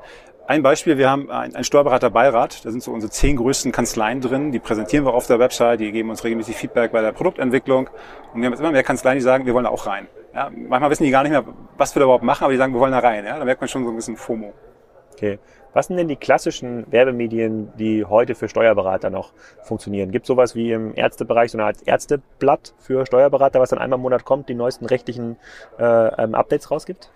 ein 0.50 0.64
Beispiel, 0.64 0.98
wir 0.98 1.08
haben 1.08 1.30
ein, 1.30 1.54
ein 1.54 1.62
Steuerberaterbeirat, 1.62 2.64
da 2.64 2.72
sind 2.72 2.82
so 2.82 2.90
unsere 2.90 3.12
zehn 3.12 3.36
größten 3.36 3.70
Kanzleien 3.70 4.20
drin, 4.20 4.50
die 4.50 4.58
präsentieren 4.58 5.04
wir 5.04 5.14
auf 5.14 5.28
der 5.28 5.38
Website, 5.38 5.78
die 5.78 5.92
geben 5.92 6.10
uns 6.10 6.24
regelmäßig 6.24 6.56
Feedback 6.56 6.90
bei 6.90 7.00
der 7.00 7.12
Produktentwicklung. 7.12 7.88
Und 8.34 8.40
wir 8.40 8.46
haben 8.46 8.52
jetzt 8.52 8.58
immer 8.58 8.72
mehr 8.72 8.82
Kanzleien, 8.82 9.16
die 9.16 9.22
sagen, 9.22 9.46
wir 9.46 9.54
wollen 9.54 9.66
da 9.66 9.70
auch 9.70 9.86
rein. 9.86 10.08
Ja, 10.34 10.50
manchmal 10.52 10.90
wissen 10.90 11.04
die 11.04 11.10
gar 11.10 11.22
nicht 11.22 11.30
mehr, 11.30 11.44
was 11.78 11.94
wir 11.94 12.00
da 12.00 12.04
überhaupt 12.04 12.24
machen, 12.24 12.42
aber 12.42 12.52
die 12.52 12.58
sagen, 12.58 12.74
wir 12.74 12.80
wollen 12.80 12.90
da 12.90 12.98
rein. 12.98 13.24
Ja? 13.24 13.38
Da 13.38 13.44
merkt 13.44 13.60
man 13.60 13.68
schon 13.68 13.84
so 13.84 13.90
ein 13.90 13.96
bisschen 13.96 14.16
FOMO. 14.16 14.52
Okay. 15.12 15.38
Was 15.72 15.86
sind 15.86 15.98
denn 15.98 16.08
die 16.08 16.16
klassischen 16.16 16.84
Werbemedien, 16.90 17.72
die 17.78 18.04
heute 18.04 18.34
für 18.34 18.48
Steuerberater 18.48 19.08
noch 19.08 19.32
funktionieren? 19.62 20.10
Gibt 20.10 20.26
sowas 20.26 20.56
wie 20.56 20.72
im 20.72 20.96
Ärztebereich 20.96 21.52
so 21.52 21.58
eine 21.58 21.66
Art 21.66 21.76
Ärzteblatt 21.86 22.74
für 22.78 23.06
Steuerberater, 23.06 23.60
was 23.60 23.70
dann 23.70 23.78
einmal 23.78 23.98
im 23.98 24.02
Monat 24.02 24.24
kommt, 24.24 24.48
die 24.48 24.54
neuesten 24.54 24.86
rechtlichen 24.86 25.36
äh, 25.78 25.84
ähm, 25.84 26.34
Updates 26.34 26.72
rausgibt? 26.72 27.12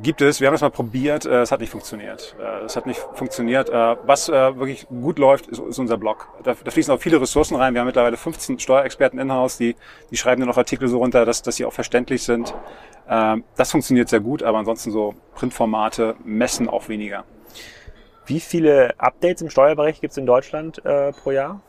Gibt 0.00 0.20
es. 0.20 0.40
Wir 0.40 0.46
haben 0.46 0.54
das 0.54 0.60
mal 0.60 0.70
probiert. 0.70 1.26
äh, 1.26 1.40
Es 1.42 1.50
hat 1.50 1.60
nicht 1.60 1.70
funktioniert. 1.70 2.36
Äh, 2.40 2.64
Es 2.64 2.76
hat 2.76 2.86
nicht 2.86 3.00
funktioniert. 3.14 3.68
Äh, 3.68 3.96
Was 4.06 4.28
äh, 4.28 4.32
wirklich 4.56 4.86
gut 4.88 5.18
läuft, 5.18 5.48
ist, 5.48 5.58
ist 5.60 5.78
unser 5.78 5.96
Blog. 5.96 6.28
Da, 6.44 6.54
da 6.62 6.70
fließen 6.70 6.94
auch 6.94 7.00
viele 7.00 7.20
Ressourcen 7.20 7.56
rein. 7.56 7.74
Wir 7.74 7.80
haben 7.80 7.86
mittlerweile 7.86 8.16
15 8.16 8.58
Steuerexperten 8.60 9.18
in-house, 9.18 9.58
die, 9.58 9.74
die 10.10 10.16
schreiben 10.16 10.40
dann 10.40 10.48
noch 10.48 10.56
Artikel 10.56 10.88
so 10.88 10.98
runter, 10.98 11.24
dass, 11.24 11.42
dass 11.42 11.56
sie 11.56 11.64
auch 11.64 11.72
verständlich 11.72 12.22
sind. 12.22 12.54
Ähm, 13.08 13.42
Das 13.56 13.70
funktioniert 13.72 14.08
sehr 14.08 14.20
gut, 14.20 14.42
aber 14.42 14.58
ansonsten 14.58 14.90
so 14.92 15.14
Printformate 15.34 16.14
messen 16.24 16.68
auch 16.68 16.88
weniger. 16.88 17.24
Wie 18.26 18.40
viele 18.40 18.94
Updates 18.98 19.42
im 19.42 19.50
Steuerbereich 19.50 20.00
gibt 20.00 20.12
es 20.12 20.18
in 20.18 20.26
Deutschland 20.26 20.84
äh, 20.84 21.12
pro 21.12 21.30
Jahr? 21.32 21.60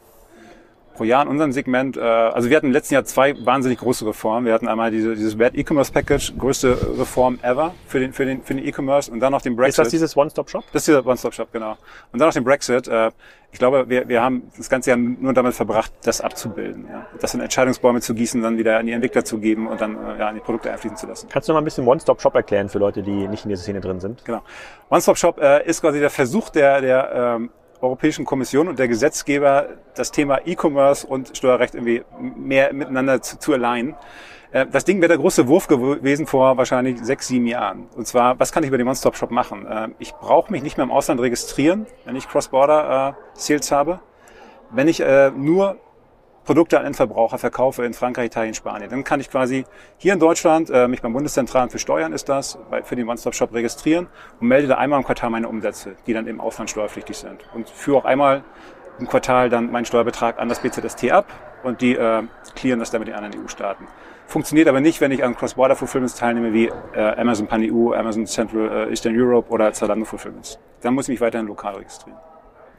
Pro 1.00 1.06
Jahr 1.06 1.24
in 1.24 1.30
unserem 1.30 1.54
Segment, 1.54 1.96
äh, 1.96 2.02
also 2.02 2.50
wir 2.50 2.58
hatten 2.58 2.68
im 2.68 2.74
letzten 2.74 2.94
Jahr 2.94 3.06
zwei 3.06 3.34
wahnsinnig 3.46 3.80
große 3.80 4.06
Reformen. 4.06 4.46
Wir 4.46 4.54
hatten 4.54 4.68
einmal 4.68 4.92
diese, 4.92 5.16
dieses 5.16 5.40
Wert 5.40 5.56
E-Commerce 5.56 5.94
Package, 5.94 6.34
größte 6.38 6.78
Reform 7.00 7.40
ever 7.42 7.74
für 7.88 8.02
den 8.02 8.12
für 8.12 8.26
den 8.26 8.44
für 8.44 8.54
den 8.54 8.68
E-Commerce 8.68 9.10
und 9.10 9.22
dann 9.22 9.32
noch 9.32 9.42
den 9.42 9.56
Brexit. 9.56 9.70
Ist 9.70 9.86
das 9.86 9.90
dieses 9.92 10.18
One-Stop-Shop? 10.18 10.66
Das 10.74 10.82
ist 10.82 10.88
dieser 10.90 11.06
One-Stop-Shop, 11.06 11.54
genau. 11.54 11.78
Und 12.12 12.20
dann 12.20 12.28
noch 12.28 12.34
den 12.34 12.44
Brexit. 12.44 12.90
Äh, 12.90 13.12
ich 13.52 13.60
glaube, 13.60 13.88
wir, 13.88 14.10
wir 14.10 14.22
haben 14.22 14.52
das 14.58 14.70
ganze 14.70 14.90
Jahr 14.90 14.98
nur 14.98 15.32
damit 15.32 15.54
verbracht, 15.54 15.92
das 16.04 16.20
abzubilden. 16.20 16.86
Ja? 16.92 17.08
Das 17.22 17.34
in 17.34 17.40
Entscheidungsbäume 17.40 18.02
zu 18.02 18.14
gießen, 18.14 18.44
dann 18.44 18.58
wieder 18.58 18.78
an 18.78 18.86
die 18.86 18.92
Entwickler 18.92 19.24
zu 19.24 19.40
geben 19.40 19.68
und 19.68 19.80
dann 19.80 19.96
äh, 19.96 20.20
ja, 20.20 20.28
an 20.28 20.36
die 20.36 20.42
Produkte 20.42 20.70
einfließen 20.70 20.98
zu 20.98 21.08
lassen. 21.08 21.30
Kannst 21.32 21.48
du 21.48 21.54
noch 21.54 21.56
mal 21.56 21.62
ein 21.62 21.66
bisschen 21.66 21.88
One-Stop-Shop 21.88 22.36
erklären 22.36 22.68
für 22.68 22.78
Leute, 22.78 23.04
die 23.04 23.28
nicht 23.30 23.46
in 23.46 23.50
dieser 23.50 23.64
Szene 23.64 23.80
drin 23.80 24.02
sind? 24.02 24.26
Genau. 24.26 24.42
One-Stop-Shop 24.90 25.40
äh, 25.40 25.66
ist 25.66 25.80
quasi 25.80 26.02
der 26.02 26.10
Versuch 26.10 26.50
der, 26.50 26.82
der 26.82 27.38
ähm, 27.38 27.50
Europäischen 27.82 28.26
Kommission 28.26 28.68
und 28.68 28.80
der 28.80 28.88
Gesetzgeber, 28.88 29.70
das 29.96 30.12
Thema 30.12 30.40
E-Commerce 30.46 31.08
und 31.08 31.36
Steuerrecht 31.36 31.76
irgendwie 31.76 32.04
mehr 32.20 32.74
miteinander 32.74 33.22
zu, 33.22 33.40
zu 33.40 33.54
alignen. 33.54 33.96
Äh, 34.52 34.66
Das 34.68 34.86
Ding 34.86 35.00
wäre 35.00 35.10
der 35.10 35.18
große 35.18 35.48
Wurf 35.48 35.68
gewesen 35.68 36.28
vor 36.28 36.58
wahrscheinlich 36.58 37.00
sechs, 37.04 37.28
sieben 37.28 37.48
Jahren. 37.48 37.88
Und 37.96 38.08
zwar, 38.08 38.40
was 38.40 38.52
kann 38.52 38.64
ich 38.64 38.68
über 38.70 38.78
den 38.78 38.88
One-Stop-Shop 38.88 39.32
machen? 39.32 39.66
Äh, 39.66 39.90
Ich 40.00 40.14
brauche 40.14 40.52
mich 40.52 40.64
nicht 40.64 40.78
mehr 40.78 40.86
im 40.86 40.92
Ausland 40.92 41.22
registrieren, 41.22 41.86
wenn 42.06 42.16
ich 42.16 42.28
Cross-Border-Sales 42.28 43.72
habe. 43.72 44.00
Wenn 44.72 44.88
ich 44.88 45.00
äh, 45.02 45.32
nur 45.32 45.78
Produkte 46.50 46.80
an 46.80 46.86
Endverbraucher 46.88 47.38
verkaufe 47.38 47.86
in 47.86 47.94
Frankreich, 47.94 48.26
Italien, 48.26 48.56
Spanien, 48.56 48.90
dann 48.90 49.04
kann 49.04 49.20
ich 49.20 49.30
quasi 49.30 49.66
hier 49.98 50.14
in 50.14 50.20
Deutschland 50.20 50.72
äh, 50.72 50.88
mich 50.88 51.00
beim 51.00 51.14
Bundeszentralen 51.14 51.70
für 51.70 51.78
Steuern 51.78 52.12
ist 52.12 52.28
das, 52.28 52.58
bei, 52.72 52.82
für 52.82 52.96
den 52.96 53.08
One-Stop-Shop 53.08 53.54
registrieren 53.54 54.08
und 54.42 54.48
melde 54.48 54.68
da 54.68 54.80
einmal 54.80 54.98
im 54.98 55.06
Quartal 55.06 55.30
meine 55.30 55.48
Umsätze, 55.48 55.96
die 56.08 56.14
dann 56.14 56.26
im 56.26 56.42
Ausland 56.42 56.72
steuerpflichtig 56.72 57.18
sind. 57.20 57.48
Und 57.54 57.70
führe 57.70 58.00
auch 58.00 58.06
einmal 58.06 58.44
im 58.98 59.08
Quartal 59.08 59.52
dann 59.52 59.72
meinen 59.72 59.86
Steuerbetrag 59.86 60.40
an 60.40 60.50
das 60.50 60.60
BZST 60.62 61.12
ab 61.12 61.28
und 61.62 61.82
die 61.82 61.96
äh, 61.96 62.24
clearen 62.56 62.80
das 62.80 62.90
dann 62.90 63.02
mit 63.02 63.10
den 63.10 63.16
anderen 63.16 63.44
EU-Staaten. 63.44 63.86
Funktioniert 64.26 64.68
aber 64.68 64.82
nicht, 64.82 65.02
wenn 65.02 65.12
ich 65.12 65.24
an 65.24 65.36
Cross-Border-Fulfillments 65.36 66.16
teilnehme 66.16 66.52
wie 66.52 66.72
äh, 66.96 67.16
Amazon 67.16 67.46
Pan-EU, 67.46 67.94
Amazon 67.94 68.26
Central 68.26 68.88
äh, 68.88 68.90
Eastern 68.90 69.14
Europe 69.16 69.52
oder 69.52 69.72
Zalando 69.72 70.04
Fulfillments. 70.04 70.58
Dann 70.82 70.96
muss 70.96 71.06
ich 71.06 71.10
mich 71.10 71.22
weiterhin 71.22 71.46
lokal 71.46 71.76
registrieren. 71.76 72.18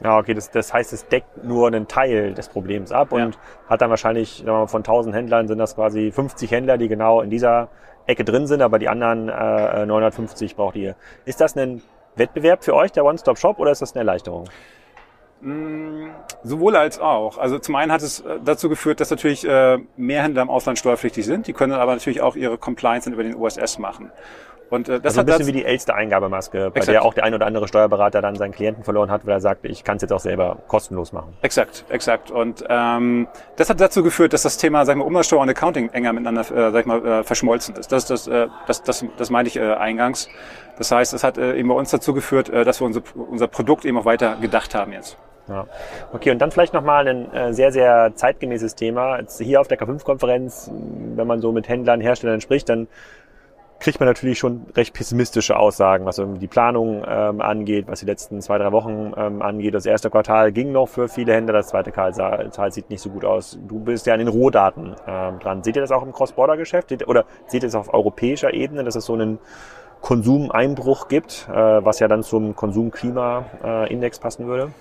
Ja, 0.03 0.17
okay, 0.17 0.33
das, 0.33 0.49
das 0.49 0.73
heißt, 0.73 0.93
es 0.93 1.07
deckt 1.07 1.43
nur 1.43 1.67
einen 1.67 1.87
Teil 1.87 2.33
des 2.33 2.49
Problems 2.49 2.91
ab 2.91 3.11
und 3.11 3.37
hat 3.69 3.81
dann 3.81 3.91
wahrscheinlich, 3.91 4.37
sagen 4.37 4.47
wir 4.47 4.53
mal, 4.53 4.67
von 4.67 4.79
1000 4.79 5.15
Händlern 5.15 5.47
sind 5.47 5.59
das 5.59 5.75
quasi 5.75 6.11
50 6.11 6.49
Händler, 6.49 6.77
die 6.77 6.87
genau 6.87 7.21
in 7.21 7.29
dieser 7.29 7.69
Ecke 8.07 8.23
drin 8.23 8.47
sind, 8.47 8.63
aber 8.63 8.79
die 8.79 8.89
anderen 8.89 9.29
äh, 9.29 9.85
950 9.85 10.55
braucht 10.55 10.75
ihr. 10.75 10.95
Ist 11.25 11.39
das 11.39 11.55
ein 11.55 11.83
Wettbewerb 12.15 12.63
für 12.63 12.73
euch, 12.73 12.91
der 12.91 13.05
One-Stop-Shop, 13.05 13.59
oder 13.59 13.71
ist 13.71 13.81
das 13.83 13.93
eine 13.93 13.99
Erleichterung? 13.99 14.45
Sowohl 16.43 16.75
als 16.75 16.99
auch. 16.99 17.39
Also 17.39 17.57
zum 17.57 17.75
einen 17.75 17.91
hat 17.91 18.03
es 18.03 18.19
äh, 18.19 18.39
dazu 18.43 18.69
geführt, 18.69 18.99
dass 18.99 19.09
natürlich 19.09 19.47
äh, 19.47 19.79
mehr 19.97 20.23
Händler 20.23 20.43
im 20.43 20.49
Ausland 20.51 20.77
steuerpflichtig 20.77 21.25
sind. 21.25 21.47
Die 21.47 21.53
können 21.53 21.73
aber 21.73 21.93
natürlich 21.93 22.21
auch 22.21 22.35
ihre 22.35 22.57
Compliance 22.59 23.09
über 23.09 23.23
den 23.23 23.35
OSS 23.35 23.79
machen. 23.79 24.11
Und 24.71 24.87
äh, 24.87 25.01
das 25.01 25.17
Also 25.17 25.21
ein 25.21 25.27
hat 25.27 25.37
bisschen 25.37 25.53
wie 25.53 25.59
die 25.59 25.65
älteste 25.65 25.93
Eingabemaske, 25.93 26.71
bei 26.71 26.77
Exakt. 26.79 26.87
der 26.87 27.03
auch 27.03 27.13
der 27.13 27.25
ein 27.25 27.33
oder 27.33 27.45
andere 27.45 27.67
Steuerberater 27.67 28.21
dann 28.21 28.35
seinen 28.35 28.53
Klienten 28.53 28.85
verloren 28.85 29.11
hat, 29.11 29.25
weil 29.25 29.33
er 29.33 29.41
sagte, 29.41 29.67
ich 29.67 29.83
kann 29.83 29.97
es 29.97 30.01
jetzt 30.01 30.13
auch 30.13 30.21
selber 30.21 30.59
kostenlos 30.67 31.11
machen. 31.11 31.33
Exakt, 31.41 31.83
exakt. 31.89 32.31
Und 32.31 32.63
ähm, 32.69 33.27
das 33.57 33.69
hat 33.69 33.81
dazu 33.81 34.01
geführt, 34.01 34.31
dass 34.31 34.43
das 34.43 34.57
Thema, 34.57 34.85
sag 34.85 34.93
ich 34.93 34.99
mal, 34.99 35.05
Umsatzsteuer 35.05 35.41
und 35.41 35.49
Accounting 35.49 35.89
enger 35.89 36.13
miteinander, 36.13 36.41
äh, 36.41 36.71
sag 36.71 36.79
ich 36.79 36.85
mal, 36.85 37.05
äh, 37.05 37.23
verschmolzen 37.23 37.75
ist. 37.75 37.91
Das, 37.91 38.05
das, 38.05 38.27
äh, 38.27 38.47
das, 38.65 38.81
das, 38.81 39.05
das 39.17 39.29
meinte 39.29 39.49
ich 39.49 39.57
äh, 39.57 39.73
eingangs. 39.73 40.29
Das 40.77 40.89
heißt, 40.89 41.13
es 41.13 41.23
hat 41.25 41.37
äh, 41.37 41.57
eben 41.57 41.67
bei 41.67 41.75
uns 41.75 41.91
dazu 41.91 42.13
geführt, 42.13 42.49
äh, 42.49 42.63
dass 42.63 42.79
wir 42.79 42.85
unser, 42.85 43.01
unser 43.13 43.47
Produkt 43.47 43.83
eben 43.83 43.97
auch 43.97 44.05
weiter 44.05 44.37
gedacht 44.39 44.73
haben 44.73 44.93
jetzt. 44.93 45.17
Ja. 45.49 45.67
Okay, 46.13 46.31
und 46.31 46.39
dann 46.39 46.51
vielleicht 46.51 46.73
nochmal 46.73 47.07
ein 47.07 47.33
äh, 47.33 47.53
sehr, 47.53 47.73
sehr 47.73 48.13
zeitgemäßes 48.15 48.75
Thema. 48.75 49.19
Jetzt 49.19 49.41
hier 49.41 49.59
auf 49.59 49.67
der 49.67 49.77
K5-Konferenz, 49.77 50.71
wenn 50.71 51.27
man 51.27 51.41
so 51.41 51.51
mit 51.51 51.67
Händlern, 51.67 51.99
Herstellern 51.99 52.39
spricht, 52.39 52.69
dann 52.69 52.87
kriegt 53.81 53.99
man 53.99 54.07
natürlich 54.07 54.37
schon 54.37 54.67
recht 54.75 54.93
pessimistische 54.93 55.57
Aussagen, 55.57 56.05
was 56.05 56.21
die 56.23 56.47
Planung 56.47 57.03
ähm, 57.05 57.41
angeht, 57.41 57.85
was 57.87 57.99
die 57.99 58.05
letzten 58.05 58.39
zwei, 58.39 58.59
drei 58.59 58.71
Wochen 58.71 59.11
ähm, 59.17 59.41
angeht. 59.41 59.73
Das 59.73 59.87
erste 59.87 60.09
Quartal 60.11 60.51
ging 60.51 60.71
noch 60.71 60.87
für 60.87 61.09
viele 61.09 61.33
Händler, 61.33 61.53
das 61.53 61.69
zweite 61.69 61.91
Quartal 61.91 62.71
sieht 62.71 62.89
nicht 62.91 63.01
so 63.01 63.09
gut 63.09 63.25
aus. 63.25 63.57
Du 63.67 63.79
bist 63.79 64.05
ja 64.05 64.13
an 64.13 64.19
den 64.19 64.27
Rohdaten 64.27 64.95
ähm, 65.07 65.39
dran. 65.39 65.63
Seht 65.63 65.75
ihr 65.75 65.81
das 65.81 65.91
auch 65.91 66.03
im 66.03 66.13
Cross-Border-Geschäft? 66.13 67.07
Oder 67.07 67.25
seht 67.47 67.63
ihr 67.63 67.67
das 67.67 67.75
auf 67.75 67.93
europäischer 67.93 68.53
Ebene, 68.53 68.83
dass 68.83 68.95
es 68.95 69.05
so 69.05 69.13
einen 69.13 69.39
Konsumeinbruch 70.01 71.07
gibt, 71.07 71.47
äh, 71.49 71.53
was 71.53 71.99
ja 71.99 72.07
dann 72.07 72.21
zum 72.21 72.55
Konsumklima-Index 72.55 74.19
passen 74.19 74.45
würde? 74.45 74.71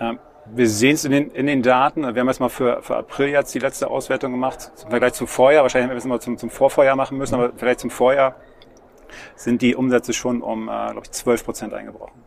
Ähm, 0.00 0.18
wir 0.54 0.68
sehen 0.68 0.94
es 0.94 1.04
in 1.04 1.12
den, 1.12 1.30
in 1.30 1.46
den 1.46 1.62
Daten. 1.62 2.02
Wir 2.02 2.20
haben 2.20 2.28
jetzt 2.28 2.40
mal 2.40 2.48
für, 2.48 2.80
für 2.82 2.96
April 2.96 3.28
jetzt 3.28 3.54
die 3.54 3.58
letzte 3.58 3.90
Auswertung 3.90 4.32
gemacht. 4.32 4.70
Im 4.84 4.90
Vergleich 4.90 5.12
zum 5.14 5.26
Vorjahr. 5.26 5.62
Wahrscheinlich 5.62 5.90
hätten 5.90 5.96
wir 5.96 5.98
es 5.98 6.06
mal 6.06 6.20
zum, 6.20 6.38
zum 6.38 6.50
Vorvorjahr 6.50 6.96
machen 6.96 7.18
müssen, 7.18 7.34
aber 7.34 7.50
vielleicht 7.56 7.80
zum 7.80 7.90
Vorjahr 7.90 8.36
sind 9.34 9.62
die 9.62 9.74
Umsätze 9.74 10.12
schon 10.12 10.42
um, 10.42 10.68
äh, 10.68 10.92
glaube 10.92 11.02
ich, 11.04 11.10
12 11.10 11.44
Prozent 11.44 11.74
eingebrochen 11.74 12.22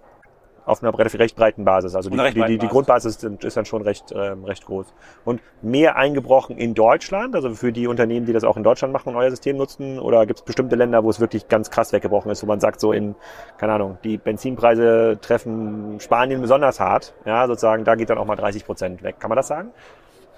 auf 0.69 0.84
einer 0.84 0.97
recht 0.97 1.36
breiten 1.36 1.65
Basis. 1.65 1.95
Also 1.95 2.12
die, 2.12 2.17
die, 2.17 2.43
die, 2.43 2.58
die 2.60 2.67
Grundbasis 2.67 3.23
ist 3.23 3.58
dann 3.58 3.65
schon 3.65 3.82
recht, 3.82 4.13
ähm, 4.15 4.45
recht 4.45 4.65
groß. 4.65 4.93
Und 5.25 5.41
mehr 5.63 5.95
eingebrochen 5.95 6.58
in 6.58 6.75
Deutschland, 6.75 7.36
also 7.36 7.49
für 7.56 7.71
die 7.71 7.88
Unternehmen, 7.88 8.28
die 8.28 8.34
das 8.34 8.43
auch 8.43 8.56
in 8.56 8.63
Deutschland 8.63 8.93
machen 8.93 9.10
und 9.10 9.15
euer 9.15 9.32
System 9.32 9.58
nutzen? 9.58 9.97
Oder 9.97 10.28
gibt 10.28 10.39
es 10.39 10.45
bestimmte 10.45 10.75
Länder, 10.75 11.04
wo 11.04 11.10
es 11.10 11.19
wirklich 11.19 11.47
ganz 11.47 11.71
krass 11.71 11.91
weggebrochen 11.91 12.32
ist, 12.32 12.43
wo 12.43 12.47
man 12.47 12.60
sagt, 12.60 12.80
so 12.80 12.91
in, 12.91 13.15
keine 13.58 13.73
Ahnung, 13.73 13.97
die 14.04 14.17
Benzinpreise 14.17 15.17
treffen 15.19 15.99
Spanien 15.99 16.39
besonders 16.39 16.80
hart, 16.80 17.15
ja, 17.25 17.47
sozusagen, 17.47 17.84
da 17.84 17.95
geht 17.95 18.12
dann 18.12 18.19
auch 18.19 18.25
mal 18.25 18.36
30 18.36 18.63
Prozent 18.63 19.02
weg. 19.02 19.19
Kann 19.19 19.30
man 19.30 19.38
das 19.38 19.47
sagen? 19.47 19.71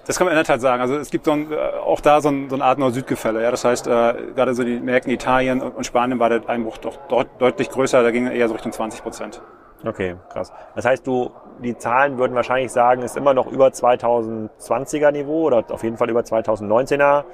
Das 0.06 0.18
kann 0.18 0.26
man 0.26 0.32
in 0.32 0.36
der 0.36 0.44
Tat 0.44 0.60
sagen. 0.60 0.82
Also 0.82 0.96
es 0.96 1.10
gibt 1.10 1.24
so 1.24 1.32
ein, 1.32 1.52
äh, 1.52 1.56
auch 1.56 2.00
da 2.00 2.20
so, 2.20 2.28
ein, 2.28 2.48
so 2.50 2.56
eine 2.56 2.64
Art 2.64 2.78
Nord-Süd-Gefälle. 2.78 3.42
Ja? 3.42 3.50
Das 3.50 3.64
heißt, 3.64 3.86
äh, 3.86 4.14
gerade 4.34 4.54
so 4.54 4.64
die 4.64 4.80
Märkten 4.80 5.12
Italien 5.12 5.60
und 5.60 5.84
Spanien 5.86 6.18
war 6.18 6.28
der 6.28 6.48
Einbruch 6.48 6.78
doch 6.78 6.98
dort 7.08 7.28
deutlich 7.38 7.70
größer. 7.70 8.02
Da 8.02 8.10
ging 8.10 8.26
er 8.26 8.32
eher 8.32 8.48
so 8.48 8.54
Richtung 8.54 8.72
20 8.72 9.02
Prozent. 9.02 9.42
Okay, 9.84 10.16
krass. 10.32 10.52
Das 10.76 10.84
heißt, 10.84 11.06
du, 11.06 11.30
die 11.62 11.76
Zahlen 11.76 12.18
würden 12.18 12.34
wahrscheinlich 12.34 12.70
sagen, 12.70 13.02
ist 13.02 13.16
immer 13.16 13.34
noch 13.34 13.50
über 13.50 13.68
2020er 13.68 15.10
Niveau 15.10 15.44
oder 15.46 15.64
auf 15.70 15.82
jeden 15.82 15.96
Fall 15.96 16.08
über 16.10 16.20
2019er 16.20 17.24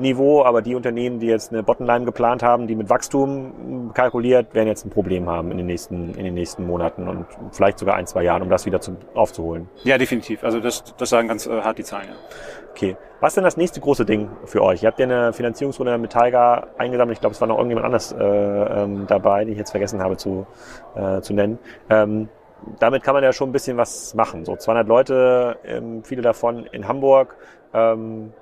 Niveau, 0.00 0.44
aber 0.44 0.62
die 0.62 0.74
Unternehmen, 0.74 1.18
die 1.20 1.26
jetzt 1.26 1.52
eine 1.52 1.62
Bottomline 1.62 2.04
geplant 2.04 2.42
haben, 2.42 2.66
die 2.66 2.74
mit 2.74 2.88
Wachstum 2.90 3.92
kalkuliert, 3.94 4.54
werden 4.54 4.68
jetzt 4.68 4.84
ein 4.84 4.90
Problem 4.90 5.28
haben 5.28 5.50
in 5.50 5.58
den 5.58 5.66
nächsten, 5.66 6.14
in 6.14 6.24
den 6.24 6.34
nächsten 6.34 6.66
Monaten 6.66 7.08
und 7.08 7.26
vielleicht 7.52 7.78
sogar 7.78 7.96
ein, 7.96 8.06
zwei 8.06 8.22
Jahren, 8.22 8.42
um 8.42 8.50
das 8.50 8.66
wieder 8.66 8.80
zu, 8.80 8.96
aufzuholen. 9.14 9.68
Ja, 9.84 9.98
definitiv. 9.98 10.44
Also 10.44 10.60
das, 10.60 10.84
das 10.96 11.10
sagen 11.10 11.28
ganz 11.28 11.46
äh, 11.46 11.60
hart 11.60 11.78
die 11.78 11.84
Zahlen. 11.84 12.08
Ja. 12.08 12.14
Okay. 12.70 12.96
Was 13.20 13.32
ist 13.32 13.36
denn 13.36 13.44
das 13.44 13.56
nächste 13.58 13.80
große 13.80 14.06
Ding 14.06 14.30
für 14.46 14.62
euch? 14.62 14.82
Ihr 14.82 14.88
habt 14.88 14.98
ja 14.98 15.04
eine 15.04 15.32
Finanzierungsrunde 15.34 15.98
mit 15.98 16.10
Tiger 16.10 16.68
eingesammelt. 16.78 17.18
Ich 17.18 17.20
glaube, 17.20 17.34
es 17.34 17.40
war 17.40 17.48
noch 17.48 17.58
irgendjemand 17.58 17.84
anders 17.84 18.12
äh, 18.12 18.24
ähm, 18.24 19.06
dabei, 19.06 19.44
den 19.44 19.52
ich 19.52 19.58
jetzt 19.58 19.72
vergessen 19.72 20.00
habe 20.00 20.16
zu, 20.16 20.46
äh, 20.94 21.20
zu 21.20 21.34
nennen. 21.34 21.58
Ähm, 21.90 22.28
damit 22.78 23.02
kann 23.02 23.14
man 23.14 23.22
ja 23.22 23.32
schon 23.32 23.50
ein 23.50 23.52
bisschen 23.52 23.76
was 23.76 24.14
machen. 24.14 24.44
So 24.44 24.56
200 24.56 24.88
Leute, 24.88 25.58
ähm, 25.64 26.02
viele 26.04 26.22
davon 26.22 26.66
in 26.66 26.88
Hamburg. 26.88 27.36
Ähm, 27.74 28.32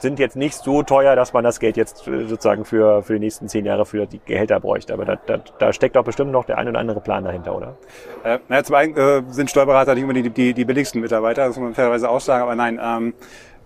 sind 0.00 0.18
jetzt 0.18 0.36
nicht 0.36 0.54
so 0.54 0.82
teuer, 0.82 1.14
dass 1.14 1.32
man 1.32 1.44
das 1.44 1.60
Geld 1.60 1.76
jetzt 1.76 2.08
äh, 2.08 2.26
sozusagen 2.26 2.64
für, 2.64 3.02
für 3.02 3.14
die 3.14 3.20
nächsten 3.20 3.48
zehn 3.48 3.64
Jahre 3.64 3.86
für 3.86 4.06
die 4.06 4.20
Gehälter 4.24 4.58
bräuchte. 4.58 4.92
Aber 4.94 5.04
da, 5.04 5.16
da, 5.16 5.38
da 5.58 5.72
steckt 5.72 5.96
doch 5.96 6.04
bestimmt 6.04 6.32
noch 6.32 6.44
der 6.44 6.58
ein 6.58 6.68
oder 6.68 6.78
andere 6.78 7.00
Plan 7.00 7.24
dahinter, 7.24 7.56
oder? 7.56 7.76
Äh, 8.24 8.38
naja, 8.48 8.64
zum 8.64 8.74
einen 8.76 8.96
äh, 8.96 9.22
sind 9.30 9.50
Steuerberater 9.50 9.94
nicht 9.94 10.04
immer 10.04 10.14
die, 10.14 10.30
die, 10.30 10.54
die 10.54 10.64
billigsten 10.64 11.00
Mitarbeiter, 11.00 11.46
das 11.46 11.56
muss 11.56 11.64
man 11.64 11.74
fairerweise 11.74 12.08
auch 12.08 12.20
sagen, 12.20 12.42
aber 12.42 12.54
nein, 12.54 12.80
ähm, 12.82 13.14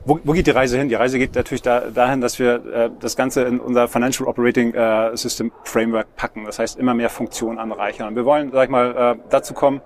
wo, 0.06 0.20
wo 0.22 0.32
geht 0.32 0.46
die 0.46 0.50
Reise 0.50 0.76
hin? 0.78 0.88
Die 0.88 0.94
Reise 0.94 1.18
geht 1.18 1.34
natürlich 1.34 1.62
da, 1.62 1.80
dahin, 1.80 2.20
dass 2.20 2.38
wir 2.38 2.54
äh, 2.54 2.90
das 3.00 3.16
Ganze 3.16 3.42
in 3.44 3.58
unser 3.58 3.88
Financial 3.88 4.28
Operating 4.28 4.74
äh, 4.74 5.16
System 5.16 5.50
Framework 5.64 6.14
packen. 6.16 6.44
Das 6.44 6.58
heißt, 6.58 6.78
immer 6.78 6.92
mehr 6.94 7.08
Funktionen 7.08 7.58
anreichern. 7.58 8.08
Und 8.08 8.16
wir 8.16 8.26
wollen, 8.26 8.52
sag 8.52 8.64
ich 8.64 8.70
mal, 8.70 9.16
äh, 9.16 9.20
dazu 9.30 9.54
kommen, 9.54 9.80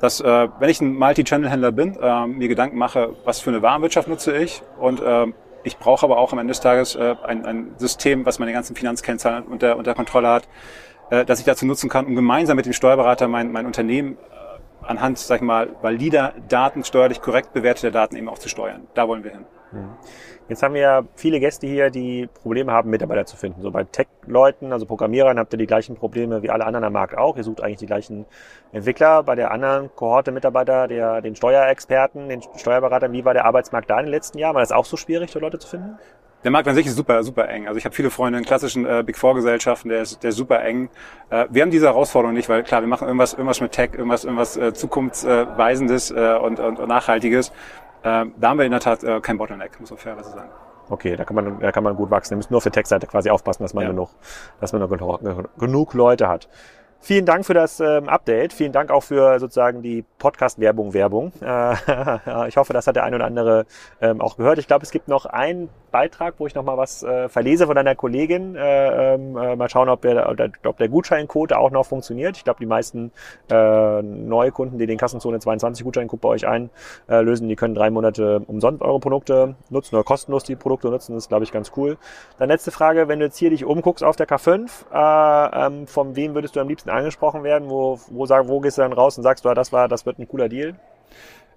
dass 0.00 0.20
äh, 0.20 0.48
wenn 0.58 0.68
ich 0.68 0.80
ein 0.80 0.94
Multi-Channel-Händler 0.94 1.72
bin, 1.72 1.96
äh, 2.00 2.26
mir 2.26 2.48
Gedanken 2.48 2.78
mache, 2.78 3.14
was 3.24 3.40
für 3.40 3.50
eine 3.50 3.62
Warenwirtschaft 3.62 4.08
nutze 4.08 4.36
ich 4.36 4.62
und 4.78 5.00
äh, 5.00 5.26
ich 5.64 5.78
brauche 5.78 6.04
aber 6.04 6.18
auch 6.18 6.32
am 6.32 6.38
Ende 6.38 6.50
des 6.50 6.60
Tages 6.60 6.94
äh, 6.94 7.14
ein, 7.24 7.44
ein 7.44 7.74
System, 7.76 8.26
was 8.26 8.38
meine 8.38 8.52
ganzen 8.52 8.76
Finanzkennzahlen 8.76 9.44
unter, 9.44 9.76
unter 9.76 9.94
Kontrolle 9.94 10.28
hat, 10.28 10.48
äh, 11.10 11.24
dass 11.24 11.38
ich 11.38 11.44
dazu 11.44 11.66
nutzen 11.66 11.88
kann, 11.88 12.06
um 12.06 12.14
gemeinsam 12.14 12.56
mit 12.56 12.66
dem 12.66 12.72
Steuerberater 12.72 13.28
mein, 13.28 13.52
mein 13.52 13.66
Unternehmen 13.66 14.16
äh, 14.16 14.86
anhand, 14.86 15.18
sag 15.18 15.36
ich 15.36 15.42
mal, 15.42 15.70
valider 15.80 16.34
Daten, 16.48 16.84
steuerlich 16.84 17.20
korrekt 17.20 17.52
bewerteter 17.52 17.90
Daten 17.90 18.16
eben 18.16 18.28
auch 18.28 18.38
zu 18.38 18.48
steuern. 18.48 18.86
Da 18.94 19.08
wollen 19.08 19.24
wir 19.24 19.32
hin. 19.32 19.44
Mhm. 19.72 19.88
Jetzt 20.48 20.62
haben 20.62 20.74
wir 20.74 20.80
ja 20.80 21.02
viele 21.14 21.40
Gäste 21.40 21.66
hier, 21.66 21.90
die 21.90 22.28
Probleme 22.42 22.72
haben, 22.72 22.90
Mitarbeiter 22.90 23.24
zu 23.24 23.36
finden. 23.36 23.62
So 23.62 23.70
bei 23.70 23.84
Tech-Leuten, 23.84 24.72
also 24.72 24.86
Programmierern, 24.86 25.38
habt 25.38 25.52
ihr 25.54 25.58
die 25.58 25.66
gleichen 25.66 25.96
Probleme 25.96 26.42
wie 26.42 26.50
alle 26.50 26.66
anderen 26.66 26.84
am 26.84 26.92
Markt 26.92 27.16
auch. 27.16 27.36
Ihr 27.36 27.44
sucht 27.44 27.62
eigentlich 27.62 27.78
die 27.78 27.86
gleichen 27.86 28.26
Entwickler. 28.72 29.22
Bei 29.22 29.34
der 29.34 29.50
anderen 29.50 29.94
Kohorte 29.94 30.32
Mitarbeiter, 30.32 30.88
der, 30.88 31.20
den 31.22 31.36
Steuerexperten, 31.36 32.28
den 32.28 32.42
Steuerberatern, 32.56 33.12
wie 33.12 33.24
war 33.24 33.34
der 33.34 33.44
Arbeitsmarkt 33.44 33.88
da 33.88 33.98
in 33.98 34.06
den 34.06 34.12
letzten 34.12 34.38
Jahren? 34.38 34.54
War 34.54 34.62
das 34.62 34.72
auch 34.72 34.84
so 34.84 34.96
schwierig, 34.96 35.30
da 35.30 35.38
Leute 35.38 35.58
zu 35.58 35.68
finden? 35.68 35.98
Der 36.44 36.50
Markt 36.50 36.66
an 36.66 36.74
sich 36.74 36.86
ist 36.86 36.96
super, 36.96 37.22
super 37.22 37.48
eng. 37.48 37.68
Also 37.68 37.78
ich 37.78 37.84
habe 37.84 37.94
viele 37.94 38.10
Freunde 38.10 38.38
in 38.38 38.44
klassischen 38.44 38.84
äh, 38.84 39.04
Big 39.06 39.16
Four 39.16 39.34
Gesellschaften, 39.36 39.90
der 39.90 40.02
ist, 40.02 40.24
der 40.24 40.30
ist 40.30 40.36
super 40.36 40.60
eng. 40.64 40.88
Äh, 41.30 41.46
wir 41.50 41.62
haben 41.62 41.70
diese 41.70 41.86
Herausforderung 41.86 42.34
nicht, 42.34 42.48
weil 42.48 42.64
klar, 42.64 42.80
wir 42.80 42.88
machen 42.88 43.06
irgendwas, 43.06 43.32
irgendwas 43.32 43.60
mit 43.60 43.70
Tech, 43.70 43.90
irgendwas, 43.92 44.24
irgendwas 44.24 44.56
äh, 44.56 44.74
zukunftsweisendes 44.74 46.10
äh, 46.10 46.36
und, 46.42 46.58
und, 46.58 46.80
und 46.80 46.88
nachhaltiges. 46.88 47.52
Äh, 48.02 48.26
da 48.36 48.48
haben 48.48 48.58
wir 48.58 48.64
in 48.64 48.72
der 48.72 48.80
Tat 48.80 49.04
äh, 49.04 49.20
kein 49.20 49.38
Bottleneck, 49.38 49.78
muss 49.80 49.90
man 49.90 49.98
fairerweise 49.98 50.30
sagen. 50.30 50.50
Okay, 50.88 51.16
da 51.16 51.24
kann 51.24 51.36
man, 51.36 51.60
da 51.60 51.72
kann 51.72 51.84
man 51.84 51.96
gut 51.96 52.10
wachsen. 52.10 52.32
Wir 52.32 52.36
müssen 52.38 52.52
nur 52.52 52.58
auf 52.58 52.64
der 52.64 52.72
Textseite 52.72 53.06
quasi 53.06 53.30
aufpassen, 53.30 53.62
dass 53.62 53.72
man 53.72 53.84
ja. 53.84 53.90
genug, 53.90 54.10
dass 54.60 54.72
man 54.72 54.82
noch 54.82 55.50
genug 55.58 55.94
Leute 55.94 56.28
hat. 56.28 56.48
Vielen 57.04 57.26
Dank 57.26 57.44
für 57.44 57.52
das 57.52 57.80
ähm, 57.80 58.08
Update. 58.08 58.52
Vielen 58.52 58.70
Dank 58.70 58.92
auch 58.92 59.02
für 59.02 59.40
sozusagen 59.40 59.82
die 59.82 60.04
Podcast-Werbung, 60.18 60.94
Werbung. 60.94 61.32
Äh, 61.52 62.48
ich 62.48 62.56
hoffe, 62.56 62.72
das 62.72 62.86
hat 62.86 62.96
der 62.96 63.04
eine 63.04 63.16
oder 63.16 63.24
andere 63.24 63.66
ähm, 64.00 64.20
auch 64.20 64.36
gehört. 64.36 64.58
Ich 64.58 64.66
glaube, 64.66 64.84
es 64.84 64.90
gibt 64.90 65.08
noch 65.08 65.26
einen 65.26 65.68
Beitrag, 65.90 66.34
wo 66.38 66.46
ich 66.46 66.54
noch 66.54 66.64
mal 66.64 66.76
was 66.76 67.02
äh, 67.02 67.28
verlese 67.28 67.66
von 67.66 67.74
deiner 67.74 67.94
Kollegin. 67.94 68.56
Äh, 68.56 69.14
ähm, 69.14 69.36
äh, 69.36 69.56
mal 69.56 69.68
schauen, 69.68 69.88
ob 69.88 70.02
der, 70.02 70.28
ob 70.64 70.78
der 70.78 70.88
Gutscheincode 70.88 71.52
auch 71.52 71.70
noch 71.70 71.86
funktioniert. 71.86 72.36
Ich 72.36 72.44
glaube, 72.44 72.58
die 72.60 72.66
meisten 72.66 73.12
äh, 73.50 74.02
neue 74.02 74.52
Kunden, 74.52 74.78
die 74.78 74.86
den 74.86 74.98
Kassenzone 74.98 75.38
22 75.40 75.84
Gutscheincode 75.84 76.20
bei 76.20 76.28
euch 76.28 76.46
einlösen, 76.46 77.48
die 77.48 77.56
können 77.56 77.74
drei 77.74 77.90
Monate 77.90 78.40
umsonst 78.46 78.82
eure 78.82 79.00
Produkte 79.00 79.54
nutzen 79.70 79.96
oder 79.96 80.04
kostenlos 80.04 80.44
die 80.44 80.56
Produkte 80.56 80.88
nutzen. 80.88 81.14
Das 81.14 81.24
ist, 81.24 81.28
glaube 81.28 81.44
ich, 81.44 81.52
ganz 81.52 81.72
cool. 81.76 81.98
Dann 82.38 82.48
letzte 82.48 82.70
Frage, 82.70 83.08
wenn 83.08 83.18
du 83.18 83.26
jetzt 83.26 83.36
hier 83.38 83.50
dich 83.50 83.64
umguckst 83.64 84.02
auf 84.02 84.16
der 84.16 84.28
K5, 84.28 84.68
äh, 84.92 85.66
ähm, 85.66 85.86
von 85.86 86.16
wem 86.16 86.34
würdest 86.34 86.56
du 86.56 86.60
am 86.60 86.68
liebsten 86.68 86.90
angesprochen 86.92 87.42
werden? 87.42 87.68
Wo, 87.68 87.98
wo, 88.08 88.26
sag, 88.26 88.48
wo 88.48 88.60
gehst 88.60 88.78
du 88.78 88.82
dann 88.82 88.92
raus 88.92 89.16
und 89.16 89.22
sagst, 89.22 89.44
du, 89.44 89.52
das 89.54 89.72
war, 89.72 89.88
das 89.88 90.06
wird 90.06 90.18
ein 90.18 90.28
cooler 90.28 90.48
Deal? 90.48 90.74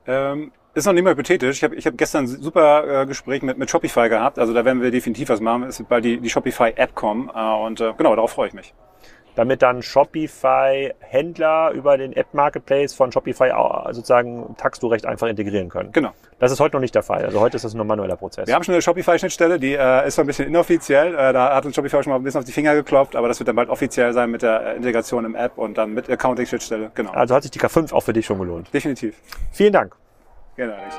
Ähm 0.07 0.51
ist 0.75 0.85
noch 0.85 0.93
nicht 0.93 1.03
mal 1.03 1.11
hypothetisch. 1.11 1.57
Ich 1.57 1.63
habe 1.63 1.75
ich 1.75 1.87
hab 1.87 1.97
gestern 1.97 2.25
ein 2.25 2.27
super 2.27 3.03
äh, 3.03 3.05
Gespräch 3.05 3.41
mit, 3.41 3.57
mit 3.57 3.69
Shopify 3.69 4.09
gehabt. 4.09 4.37
Also 4.37 4.53
da 4.53 4.65
werden 4.65 4.81
wir 4.81 4.91
definitiv 4.91 5.29
was 5.29 5.39
machen. 5.39 5.63
Es 5.63 5.79
wird 5.79 5.87
bald 5.87 6.03
die, 6.03 6.19
die 6.19 6.29
Shopify-App 6.29 6.93
kommen. 6.93 7.31
Äh, 7.33 7.65
und 7.65 7.79
äh, 7.79 7.93
genau, 7.97 8.13
darauf 8.13 8.31
freue 8.31 8.49
ich 8.49 8.53
mich. 8.53 8.73
Damit 9.35 9.61
dann 9.61 9.81
Shopify-Händler 9.81 11.71
über 11.71 11.97
den 11.97 12.13
App-Marketplace 12.13 12.93
von 12.93 13.11
Shopify 13.11 13.51
sozusagen 13.91 14.55
Taxdu 14.57 14.87
recht 14.87 15.05
einfach 15.05 15.27
integrieren 15.27 15.69
können. 15.69 15.91
Genau. 15.91 16.11
Das 16.39 16.51
ist 16.51 16.59
heute 16.59 16.75
noch 16.75 16.81
nicht 16.81 16.95
der 16.95 17.03
Fall. 17.03 17.25
Also 17.25 17.39
heute 17.39 17.55
ist 17.57 17.65
das 17.65 17.73
nur 17.73 17.85
ein 17.85 17.87
manueller 17.87 18.15
Prozess. 18.17 18.47
Wir 18.47 18.55
haben 18.55 18.63
schon 18.63 18.73
eine 18.73 18.81
Shopify-Schnittstelle, 18.81 19.59
die 19.59 19.73
äh, 19.73 20.07
ist 20.07 20.15
zwar 20.15 20.23
ein 20.23 20.27
bisschen 20.27 20.47
inoffiziell. 20.47 21.13
Äh, 21.13 21.33
da 21.33 21.55
hat 21.55 21.65
uns 21.65 21.75
Shopify 21.75 22.03
schon 22.03 22.11
mal 22.11 22.17
ein 22.17 22.23
bisschen 22.23 22.39
auf 22.39 22.45
die 22.45 22.51
Finger 22.51 22.75
geklopft, 22.75 23.15
aber 23.15 23.27
das 23.27 23.39
wird 23.39 23.47
dann 23.47 23.55
bald 23.55 23.69
offiziell 23.69 24.13
sein 24.13 24.31
mit 24.31 24.41
der 24.41 24.61
äh, 24.61 24.75
Integration 24.75 25.25
im 25.25 25.35
App 25.35 25.57
und 25.57 25.77
dann 25.77 25.93
mit 25.93 26.09
Accounting-Schnittstelle. 26.09 26.91
Genau. 26.93 27.11
Also 27.11 27.35
hat 27.35 27.43
sich 27.43 27.51
die 27.51 27.59
K5 27.59 27.93
auch 27.93 28.01
für 28.01 28.13
dich 28.13 28.25
schon 28.25 28.39
gelohnt. 28.39 28.73
Definitiv. 28.73 29.15
Vielen 29.51 29.73
Dank. 29.73 29.95
Genau. 30.55 30.73
Alex. 30.73 30.95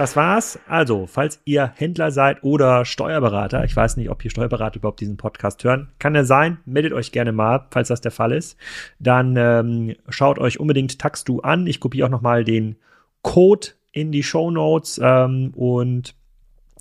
Das 0.00 0.16
war's. 0.16 0.58
Also, 0.66 1.06
falls 1.06 1.42
ihr 1.44 1.74
Händler 1.76 2.10
seid 2.10 2.42
oder 2.42 2.86
Steuerberater, 2.86 3.66
ich 3.66 3.76
weiß 3.76 3.98
nicht, 3.98 4.08
ob 4.08 4.24
ihr 4.24 4.30
Steuerberater 4.30 4.78
überhaupt 4.78 5.00
diesen 5.00 5.18
Podcast 5.18 5.62
hören, 5.62 5.90
kann 5.98 6.14
er 6.14 6.24
sein. 6.24 6.56
Meldet 6.64 6.94
euch 6.94 7.12
gerne 7.12 7.32
mal, 7.32 7.66
falls 7.70 7.88
das 7.88 8.00
der 8.00 8.10
Fall 8.10 8.32
ist. 8.32 8.56
Dann 8.98 9.36
ähm, 9.36 9.94
schaut 10.08 10.38
euch 10.38 10.58
unbedingt 10.58 10.98
Taxdu 10.98 11.40
an. 11.40 11.66
Ich 11.66 11.80
kopiere 11.80 12.06
auch 12.06 12.10
nochmal 12.10 12.44
den 12.44 12.76
Code 13.20 13.72
in 13.92 14.10
die 14.10 14.22
Show 14.22 14.50
Notes 14.50 14.98
ähm, 15.04 15.52
und 15.54 16.14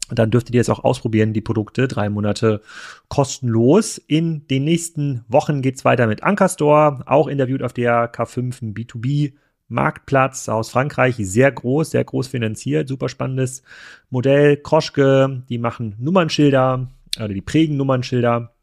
dann 0.10 0.32
dürftet 0.32 0.56
ihr 0.56 0.60
jetzt 0.60 0.70
auch 0.70 0.86
ausprobieren, 0.86 1.34
die 1.34 1.42
Produkte, 1.42 1.90
drei 1.90 2.10
Monate 2.10 2.62
kostenlos. 3.10 3.98
In 3.98 4.48
den 4.48 4.64
nächsten 4.64 5.26
Wochen 5.28 5.62
geht's 5.62 5.84
weiter 5.84 6.08
mit 6.08 6.24
Anker 6.24 6.48
Store, 6.48 7.04
auch 7.06 7.28
interviewt 7.28 7.64
auf 7.64 7.74
der 7.74 8.14
K5 8.14 8.62
ein 8.62 8.74
B2B 8.74 9.34
Marktplatz 9.70 10.50
aus 10.50 10.70
Frankreich, 10.70 11.16
sehr 11.18 11.52
groß, 11.52 11.92
sehr 11.92 12.04
groß 12.04 12.28
finanziert, 12.28 12.88
super 12.88 13.08
spannendes 13.08 13.64
Modell. 14.10 14.58
Kroschke, 14.58 15.44
die 15.48 15.58
machen 15.58 15.96
Nummernschilder 16.00 16.90
oder 17.18 17.34
die 17.34 17.42
prägen 17.42 17.78
Nummernschilder 17.78 18.54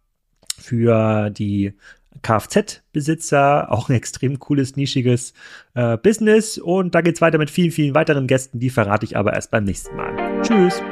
für 0.58 1.30
die 1.30 1.74
Kfz-Besitzer, 2.22 3.70
auch 3.70 3.88
ein 3.88 3.96
extrem 3.96 4.38
cooles, 4.38 4.76
nischiges 4.76 5.32
äh, 5.74 5.96
Business. 5.96 6.58
Und 6.58 6.94
da 6.94 7.00
geht's 7.00 7.20
weiter 7.20 7.38
mit 7.38 7.50
vielen, 7.50 7.70
vielen 7.70 7.94
weiteren 7.94 8.26
Gästen, 8.26 8.58
die 8.58 8.70
verrate 8.70 9.04
ich 9.04 9.16
aber 9.16 9.34
erst 9.34 9.50
beim 9.50 9.64
nächsten 9.64 9.94
Mal. 9.96 10.42
Tschüss! 10.42 10.82